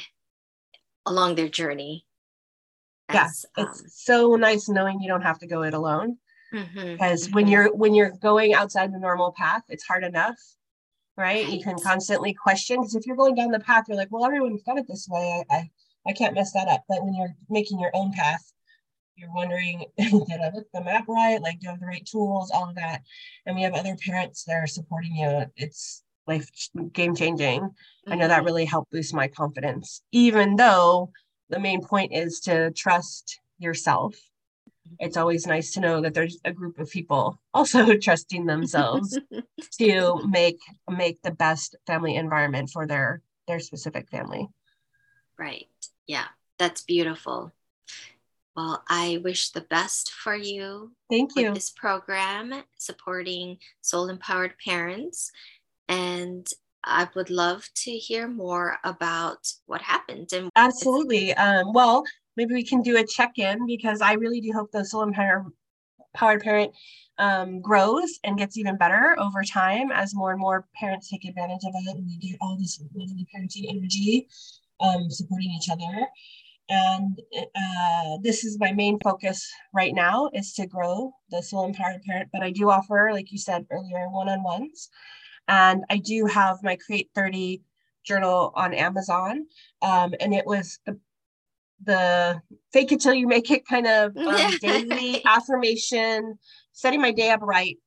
[1.06, 2.08] along their journey.
[3.14, 6.18] Yes yeah, it's um, so nice knowing you don't have to go it alone.
[6.52, 7.36] Mm-hmm, because mm-hmm.
[7.36, 10.36] when you're when you're going outside the normal path it's hard enough
[11.22, 11.48] right?
[11.48, 14.64] You can constantly question because if you're going down the path, you're like, well, everyone's
[14.64, 15.44] done it this way.
[15.50, 15.70] I, I,
[16.08, 16.84] I can't mess that up.
[16.90, 18.52] But when you're making your own path,
[19.16, 21.42] you're wondering, did I look the map right?
[21.42, 22.52] Like, do I have the right tools?
[22.52, 23.04] All of that.
[23.46, 25.46] And we have other parents that are supporting you.
[25.56, 26.50] It's life
[26.92, 27.62] game changing.
[27.62, 28.14] Mm-hmm.
[28.14, 28.46] I know that mm-hmm.
[28.46, 31.12] really helped boost my confidence, even though
[31.50, 34.16] the main point is to trust yourself
[35.00, 39.18] it's always nice to know that there's a group of people also trusting themselves
[39.80, 40.60] to make
[40.90, 44.48] make the best family environment for their their specific family
[45.38, 45.68] right
[46.08, 46.26] yeah
[46.58, 47.52] that's beautiful
[48.56, 55.32] well i wish the best for you thank you this program supporting soul empowered parents
[55.88, 56.48] and
[56.84, 60.34] I would love to hear more about what happened.
[60.34, 61.34] And absolutely.
[61.36, 62.04] Um, well,
[62.38, 65.46] maybe we can do a check-in because I really do hope the Soul Empowered
[66.14, 66.74] Powered Parent
[67.18, 71.64] um, grows and gets even better over time as more and more parents take advantage
[71.64, 74.28] of it and we get all this lovely parenting energy
[74.82, 76.08] um, supporting each other.
[76.70, 77.22] and
[77.56, 82.30] uh, this is my main focus right now is to grow the soul empowered parent
[82.32, 84.90] but i do offer like you said earlier one-on-ones
[85.48, 87.62] and i do have my create 30
[88.06, 89.46] journal on amazon
[89.82, 90.98] um, and it was the
[91.84, 96.38] the fake it till you make it kind of um, daily affirmation
[96.74, 97.78] setting my day up right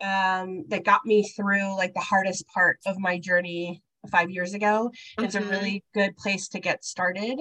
[0.00, 4.90] um, that got me through like the hardest part of my journey five years ago.
[4.90, 5.24] Mm-hmm.
[5.24, 5.50] It's a mm-hmm.
[5.50, 7.38] really good place to get started.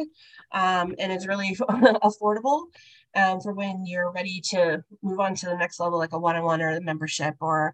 [0.51, 2.65] Um, and it's really affordable
[3.15, 6.61] um, for when you're ready to move on to the next level, like a one-on-one
[6.61, 7.73] or a membership or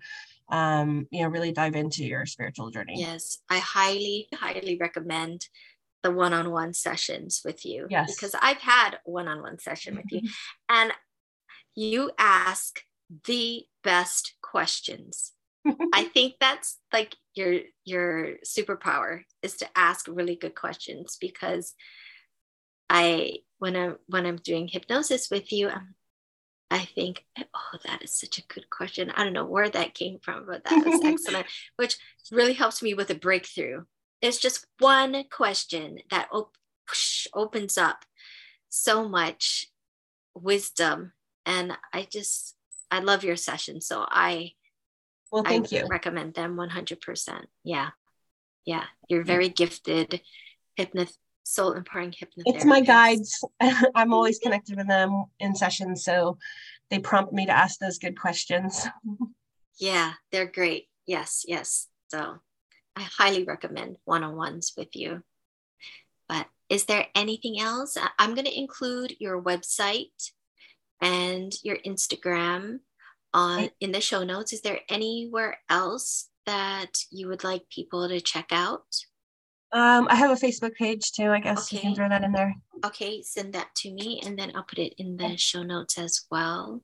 [0.49, 2.93] um, you know, really dive into your spiritual journey.
[2.95, 5.45] Yes, I highly, highly recommend
[6.03, 7.87] the one-on-one sessions with you.
[7.89, 8.15] Yes.
[8.15, 10.29] Because I've had one-on-one session with you
[10.69, 10.91] and
[11.75, 12.79] you ask
[13.25, 15.33] the best questions.
[15.93, 21.73] I think that's like your your superpower is to ask really good questions because
[22.89, 25.95] I when I'm when I'm doing hypnosis with you, I'm,
[26.69, 29.11] I think, oh, that is such a good question.
[29.15, 31.97] I don't know where that came from, but that was excellent, which
[32.31, 33.83] really helps me with a breakthrough.
[34.21, 36.57] It's just one question that op-
[37.33, 38.05] opens up
[38.69, 39.67] so much
[40.33, 41.13] wisdom,
[41.45, 42.55] and I just
[42.89, 43.81] I love your session.
[43.81, 44.53] So I
[45.31, 45.87] well, thank I you.
[45.87, 47.45] Recommend them 100%.
[47.63, 47.89] Yeah.
[48.65, 48.85] Yeah.
[49.07, 50.21] You're very gifted
[50.75, 52.55] hypnoth soul empowering hypnotherapist.
[52.55, 53.43] It's my guides.
[53.95, 56.03] I'm always connected with them in sessions.
[56.03, 56.37] So
[56.89, 58.87] they prompt me to ask those good questions.
[59.79, 60.87] yeah, they're great.
[61.05, 61.87] Yes, yes.
[62.09, 62.37] So
[62.97, 65.21] I highly recommend one on ones with you.
[66.27, 67.95] But is there anything else?
[68.17, 70.31] I'm going to include your website
[70.99, 72.79] and your Instagram
[73.35, 74.51] on in the show notes.
[74.51, 78.87] Is there anywhere else that you would like people to check out?
[79.71, 81.29] Um, I have a Facebook page too.
[81.29, 81.77] I guess okay.
[81.77, 82.55] you can throw that in there.
[82.83, 86.25] Okay, send that to me and then I'll put it in the show notes as
[86.31, 86.81] well.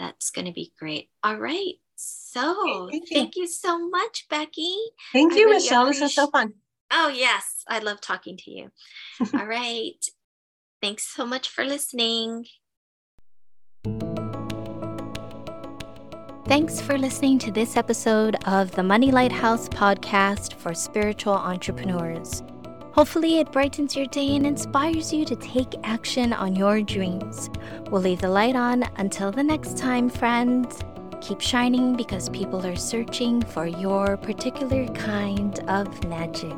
[0.00, 1.10] That's going to be great.
[1.22, 1.74] All right.
[1.96, 4.76] So thank you, thank you so much, Becky.
[5.12, 5.82] Thank I you, really Michelle.
[5.84, 6.54] Appreciate- this was so fun.
[6.90, 7.64] Oh, yes.
[7.68, 8.70] I love talking to you.
[9.34, 10.04] All right.
[10.82, 12.44] Thanks so much for listening.
[16.46, 22.42] Thanks for listening to this episode of the Money Lighthouse podcast for spiritual entrepreneurs.
[22.92, 27.48] Hopefully, it brightens your day and inspires you to take action on your dreams.
[27.90, 30.78] We'll leave the light on until the next time, friends.
[31.24, 36.54] Keep shining because people are searching for your particular kind of magic.